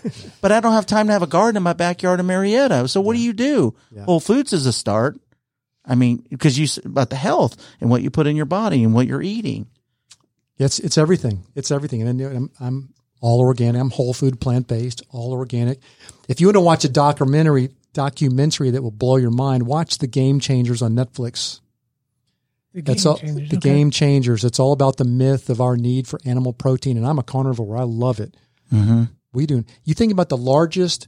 [0.42, 2.88] but I don't have time to have a garden in my backyard in Marietta.
[2.88, 3.76] So what do you do?
[3.92, 4.04] Yeah.
[4.06, 5.18] Whole Foods is a start.
[5.86, 8.84] I mean, because you s- about the health and what you put in your body
[8.84, 9.68] and what you're eating.
[10.58, 11.44] It's it's everything.
[11.56, 12.02] It's everything.
[12.08, 13.82] And then I'm, I'm all organic.
[13.82, 15.80] I'm whole food, plant based, all organic.
[16.30, 20.08] If you want to watch a documentary documentary that will blow your mind, watch The
[20.08, 21.60] Game Changers on Netflix.
[22.74, 23.18] The That's game all.
[23.18, 23.70] changers, The okay.
[23.70, 24.44] Game Changers.
[24.44, 26.98] It's all about the myth of our need for animal protein.
[26.98, 27.78] And I'm a carnivore.
[27.78, 28.36] I love it.
[28.72, 29.04] Mm-hmm.
[29.34, 29.64] We do.
[29.84, 31.08] You think about the largest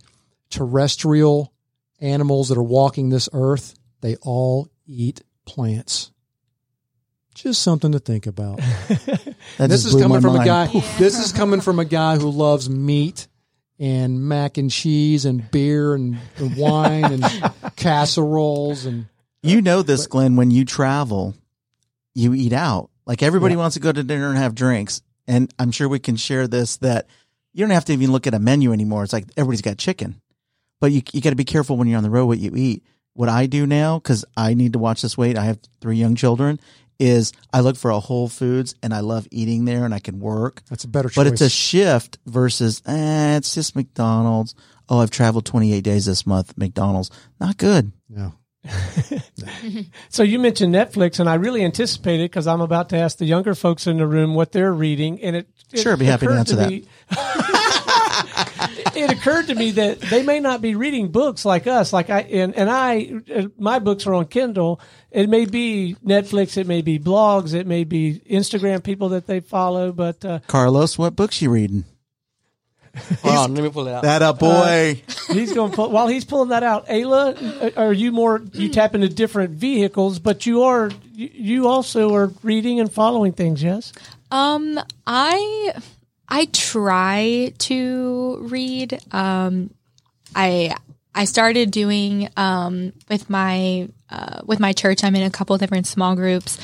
[0.49, 1.53] terrestrial
[1.99, 6.11] animals that are walking this earth, they all eat plants.
[7.33, 8.59] Just something to think about.
[9.57, 10.47] That this just is blew coming my from a mind.
[10.73, 10.79] guy.
[10.97, 13.27] This is coming from a guy who loves meat
[13.79, 17.23] and mac and cheese and beer and, and wine and
[17.75, 19.05] casseroles and
[19.43, 20.35] You know this, Glenn.
[20.35, 21.35] When you travel,
[22.15, 22.89] you eat out.
[23.05, 23.59] Like everybody Yeah.
[23.59, 26.77] wants to go to dinner and have drinks, and I'm sure we can share this
[26.77, 27.07] that
[27.55, 29.03] you don't have to even look at a menu anymore.
[29.03, 30.21] It's like everybody's got chicken,
[30.81, 32.83] but you you got to be careful when you're on the road what you eat.
[33.13, 36.15] What I do now, because I need to watch this weight, I have three young
[36.15, 36.59] children,
[36.99, 40.19] is I look for a Whole Foods, and I love eating there, and I can
[40.19, 40.63] work.
[40.69, 41.15] that's a better choice.
[41.15, 44.53] But it's a shift versus, eh, it's just McDonald's.
[44.89, 46.57] Oh, I've traveled 28 days this month.
[46.57, 47.93] McDonald's, not good.
[48.09, 48.33] no.
[50.09, 53.55] So you mentioned Netflix, and I really anticipated because I'm about to ask the younger
[53.55, 56.33] folks in the room what they're reading, and it, it Sure, I'd be happy to
[56.33, 56.69] answer that.
[56.69, 56.85] me-
[58.95, 61.91] it occurred to me that they may not be reading books like us.
[61.91, 64.79] Like I and and I, uh, my books are on Kindle.
[65.11, 69.39] It may be Netflix, it may be blogs, it may be Instagram people that they
[69.39, 71.85] follow, but uh, Carlos, what books you reading?
[73.21, 74.03] Hold on, let me pull it out.
[74.03, 75.01] That up, boy.
[75.27, 76.87] he's going to pull, while he's pulling that out.
[76.87, 81.67] Ayla, uh, are you more you tap into different vehicles, but you are you, you
[81.67, 83.93] also are reading and following things, yes?
[84.31, 85.73] Um, I
[86.27, 88.99] I try to read.
[89.11, 89.71] Um,
[90.35, 90.75] I
[91.13, 95.03] I started doing um with my uh, with my church.
[95.03, 96.59] I'm in a couple different small groups,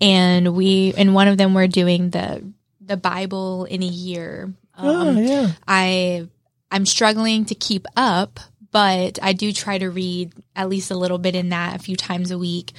[0.00, 2.44] and we in one of them we're doing the
[2.80, 4.52] the Bible in a year.
[4.76, 5.52] Um, oh, yeah.
[5.66, 6.28] I
[6.70, 11.18] I'm struggling to keep up, but I do try to read at least a little
[11.18, 12.72] bit in that a few times a week.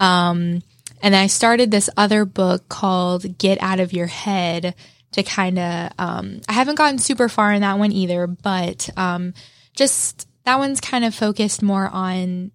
[0.00, 0.62] Um,
[1.02, 4.74] and I started this other book called Get Out of Your Head
[5.12, 9.34] to kind of um, I haven't gotten super far in that one either, but um,
[9.76, 12.50] just that one's kind of focused more on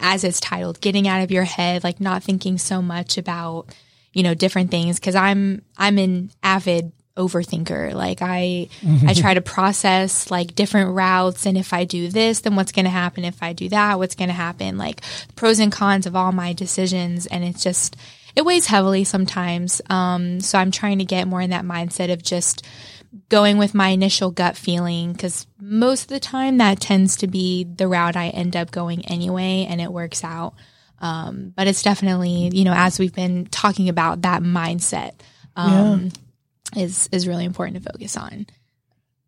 [0.00, 3.74] as it's titled, getting out of your head, like not thinking so much about
[4.12, 7.92] you know different things because I'm I'm an avid overthinker.
[7.92, 8.68] Like i
[9.06, 12.84] i try to process like different routes and if i do this then what's going
[12.84, 13.24] to happen?
[13.24, 14.78] If i do that what's going to happen?
[14.78, 15.02] Like
[15.36, 17.96] pros and cons of all my decisions and it's just
[18.36, 19.82] it weighs heavily sometimes.
[19.90, 22.64] Um so i'm trying to get more in that mindset of just
[23.28, 27.64] going with my initial gut feeling because most of the time that tends to be
[27.64, 30.54] the route i end up going anyway and it works out.
[31.00, 35.12] Um, but it's definitely you know as we've been talking about that mindset.
[35.56, 36.10] Um,
[36.76, 38.46] is is really important to focus on.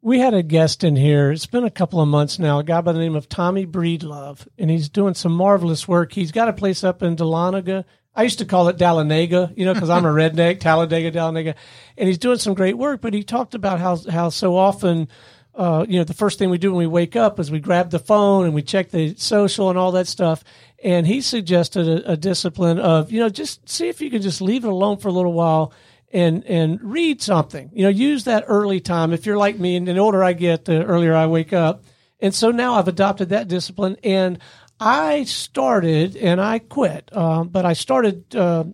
[0.02, 1.30] We had a guest in here.
[1.30, 2.58] It's been a couple of months now.
[2.58, 6.12] A guy by the name of Tommy Breedlove, and he's doing some marvelous work.
[6.12, 7.84] He's got a place up in Dahlonega.
[8.14, 11.54] I used to call it Dahlonega, you know, because I'm a redneck, Talladega, Dahlonega,
[11.98, 13.02] and he's doing some great work.
[13.02, 15.08] But he talked about how how so often,
[15.54, 17.90] uh, you know, the first thing we do when we wake up is we grab
[17.90, 20.42] the phone and we check the social and all that stuff.
[20.82, 24.40] And he suggested a, a discipline of, you know, just see if you can just
[24.40, 25.74] leave it alone for a little while
[26.10, 27.70] and and read something.
[27.72, 29.12] You know, use that early time.
[29.12, 31.84] If you're like me, and the older I get, the earlier I wake up.
[32.20, 34.38] And so now I've adopted that discipline, and
[34.78, 37.14] I started and I quit.
[37.16, 38.34] Um, but I started.
[38.34, 38.64] Uh,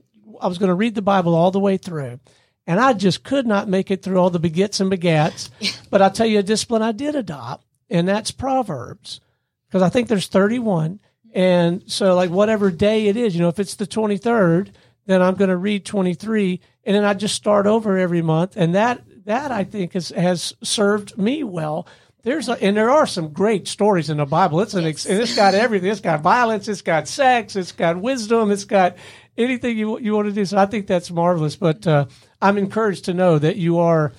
[0.40, 2.20] I was going to read the Bible all the way through,
[2.66, 5.50] and I just could not make it through all the begets and begats.
[5.90, 9.20] but I'll tell you a discipline I did adopt, and that's Proverbs,
[9.68, 11.00] because I think there's 31.
[11.32, 14.70] And so, like, whatever day it is, you know, if it's the 23rd,
[15.06, 18.56] then I'm going to read 23 and then I just start over every month.
[18.56, 21.86] And that, that I think is, has served me well.
[22.22, 24.60] There's a, and there are some great stories in the Bible.
[24.60, 25.90] It's an, ex, and it's got everything.
[25.90, 26.66] It's got violence.
[26.66, 27.54] It's got sex.
[27.54, 28.50] It's got wisdom.
[28.50, 28.96] It's got
[29.38, 30.44] anything you, you want to do.
[30.44, 31.54] So I think that's marvelous.
[31.54, 32.06] But, uh,
[32.42, 34.12] I'm encouraged to know that you are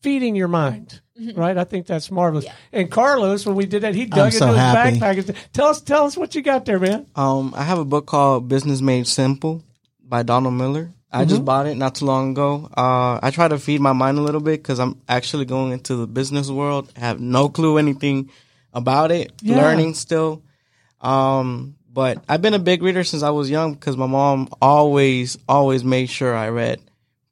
[0.00, 1.00] feeding your mind.
[1.34, 2.46] Right, I think that's marvelous.
[2.72, 4.98] And Carlos, when we did that, he dug into so his happy.
[4.98, 5.28] backpack.
[5.28, 7.06] and Tell us, tell us what you got there, man.
[7.14, 9.62] Um, I have a book called Business Made Simple
[10.10, 10.92] by Donald Miller.
[11.12, 12.68] I just bought it not too long ago.
[12.76, 15.96] Uh, I try to feed my mind a little bit because I'm actually going into
[15.96, 16.92] the business world.
[16.96, 18.30] I have no clue anything
[18.72, 19.32] about it.
[19.42, 19.56] Yeah.
[19.56, 20.44] Learning still.
[21.00, 25.36] Um, but I've been a big reader since I was young because my mom always,
[25.48, 26.80] always made sure I read.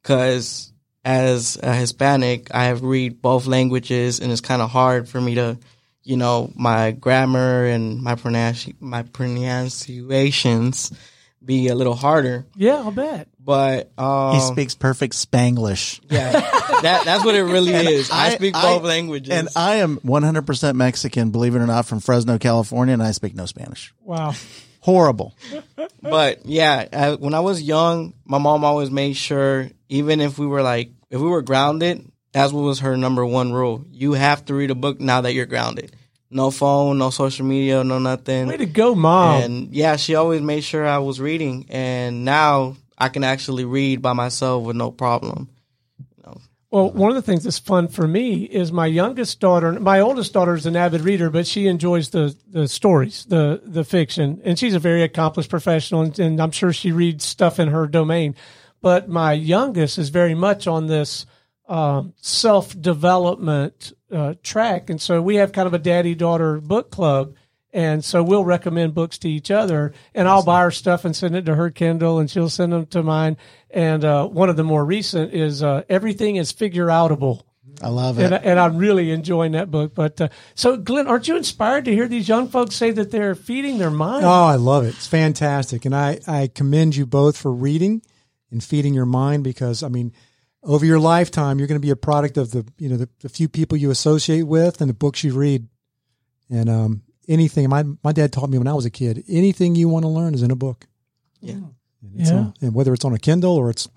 [0.01, 0.73] Because
[1.05, 5.35] as a Hispanic, I have read both languages, and it's kind of hard for me
[5.35, 5.57] to,
[6.03, 10.91] you know, my grammar and my pronunci- my pronunciations
[11.43, 12.45] be a little harder.
[12.55, 13.27] Yeah, I'll bet.
[13.39, 15.99] But um, he speaks perfect Spanglish.
[16.09, 18.11] yeah, that that's what it really is.
[18.11, 21.85] I, I- speak I- both languages, And I am 100% Mexican, believe it or not,
[21.85, 23.93] from Fresno, California, and I speak no Spanish.
[24.03, 24.33] Wow.
[24.81, 25.35] Horrible.
[26.01, 30.47] But yeah, I, when I was young, my mom always made sure, even if we
[30.47, 33.83] were like, if we were grounded, that's what was her number one rule.
[33.91, 35.95] You have to read a book now that you're grounded.
[36.31, 38.47] No phone, no social media, no nothing.
[38.47, 39.41] Way to go, mom.
[39.41, 41.65] And yeah, she always made sure I was reading.
[41.69, 45.49] And now I can actually read by myself with no problem.
[46.71, 49.71] Well, one of the things that's fun for me is my youngest daughter.
[49.79, 53.83] My oldest daughter is an avid reader, but she enjoys the the stories, the the
[53.83, 57.69] fiction, and she's a very accomplished professional, and, and I'm sure she reads stuff in
[57.69, 58.35] her domain.
[58.81, 61.25] But my youngest is very much on this
[61.67, 66.91] um, self development uh, track, and so we have kind of a daddy daughter book
[66.91, 67.35] club.
[67.71, 71.35] And so we'll recommend books to each other, and I'll buy her stuff and send
[71.35, 73.37] it to her Kindle, and she'll send them to mine.
[73.69, 77.43] And uh, one of the more recent is uh, Everything is Figure Outable.
[77.81, 78.23] I love it.
[78.23, 79.93] And, and I'm really enjoying that book.
[79.93, 83.35] But uh, so, Glenn, aren't you inspired to hear these young folks say that they're
[83.35, 84.25] feeding their mind?
[84.25, 84.95] Oh, I love it.
[84.95, 85.85] It's fantastic.
[85.85, 88.01] And I, I commend you both for reading
[88.51, 90.11] and feeding your mind because, I mean,
[90.63, 93.29] over your lifetime, you're going to be a product of the, you know, the, the
[93.29, 95.67] few people you associate with and the books you read.
[96.49, 99.87] And um, anything, my, my dad taught me when I was a kid, anything you
[99.87, 100.87] want to learn is in a book.
[101.41, 101.53] Yeah.
[101.53, 101.71] And,
[102.19, 102.37] it's Yeah.
[102.37, 103.87] on- and whether it's on a Kindle or it's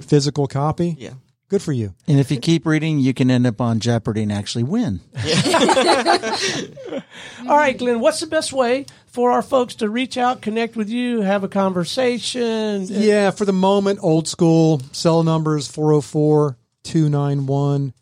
[0.00, 1.12] physical copy, Yeah.
[1.48, 1.94] Good for you.
[2.06, 5.00] and if you keep reading, you can end up on Jeopardy and actually win.
[7.48, 10.88] All right, Glenn, what's the best way for our folks to reach out, connect with
[10.88, 12.84] you, have a conversation?
[12.88, 17.92] Yeah, for the moment, old school cell numbers 404 291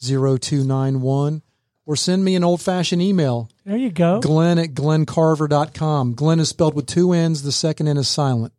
[0.00, 1.42] 0291
[1.84, 4.20] or send me an old fashioned email, There you go.
[4.20, 6.14] glenn at glenncarver.com.
[6.14, 8.52] Glenn is spelled with two N's, the second N is silent.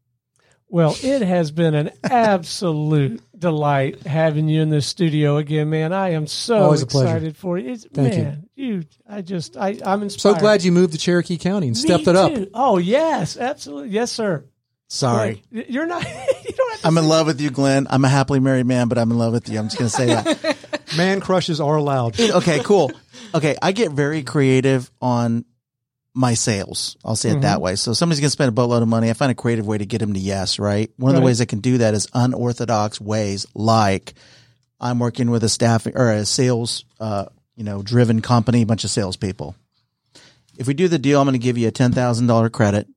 [0.73, 5.93] Well, it has been an absolute delight having you in the studio again, man.
[5.93, 7.09] I am so Always a pleasure.
[7.09, 7.73] excited for you.
[7.73, 8.23] It's, Thank you.
[8.23, 8.83] man, you.
[9.07, 10.33] I just, I, I'm inspired.
[10.33, 12.33] So glad you moved to Cherokee County and Me stepped it up.
[12.33, 12.49] too.
[12.55, 14.45] Oh yes, absolutely, yes, sir.
[14.87, 15.43] Sorry.
[15.51, 16.03] Like, you're not.
[16.43, 17.85] you don't have to I'm in love with you, Glenn.
[17.91, 19.59] I'm a happily married man, but I'm in love with you.
[19.59, 20.57] I'm just going to say that.
[20.97, 22.19] Man crushes are allowed.
[22.19, 22.91] okay, cool.
[23.35, 25.45] Okay, I get very creative on
[26.13, 26.95] my sales.
[27.03, 27.75] I'll say it that way.
[27.75, 29.09] So somebody's going to spend a boatload of money.
[29.09, 30.91] I find a creative way to get them to yes, right?
[30.97, 34.13] One of the ways I can do that is unorthodox ways, like
[34.79, 37.25] I'm working with a staff or a sales, uh,
[37.55, 39.55] you know, driven company, a bunch of salespeople.
[40.57, 42.87] If we do the deal, I'm going to give you a ten thousand dollar credit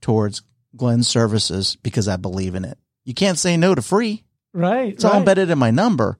[0.00, 0.42] towards
[0.74, 2.78] Glenn's services because I believe in it.
[3.04, 4.24] You can't say no to free.
[4.54, 4.92] right.
[4.94, 6.18] It's all embedded in my number.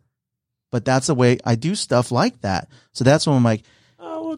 [0.70, 2.68] But that's the way I do stuff like that.
[2.92, 3.62] So that's when I'm like,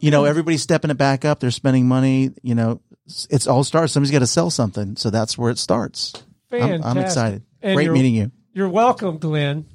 [0.01, 1.39] You know, everybody's stepping it back up.
[1.39, 2.31] They're spending money.
[2.41, 3.93] You know, it's- it's all starts.
[3.93, 4.95] Somebody's got to sell something.
[4.97, 6.13] So that's where it starts.
[6.51, 7.43] I'm, I'm excited.
[7.61, 8.31] And Great meeting you.
[8.53, 9.65] You're welcome, Glenn.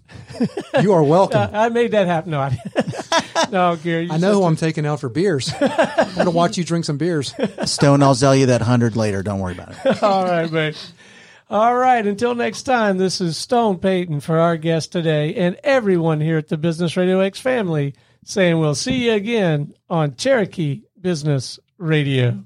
[0.80, 1.38] You are welcome.
[1.40, 2.30] Uh, I made that happen.
[2.30, 2.56] No, I,
[3.52, 4.09] no, Gary.
[4.10, 5.52] I know such who a- I'm taking out for beers.
[5.60, 7.34] I'm going to watch you drink some beers.
[7.66, 9.22] Stone, I'll sell you that hundred later.
[9.22, 10.02] Don't worry about it.
[10.02, 10.92] All right, mate.
[11.51, 12.06] All right.
[12.06, 16.48] Until next time, this is Stone Payton for our guest today and everyone here at
[16.48, 17.94] the Business RadioX family
[18.24, 22.44] saying we'll see you again on Cherokee Business Radio.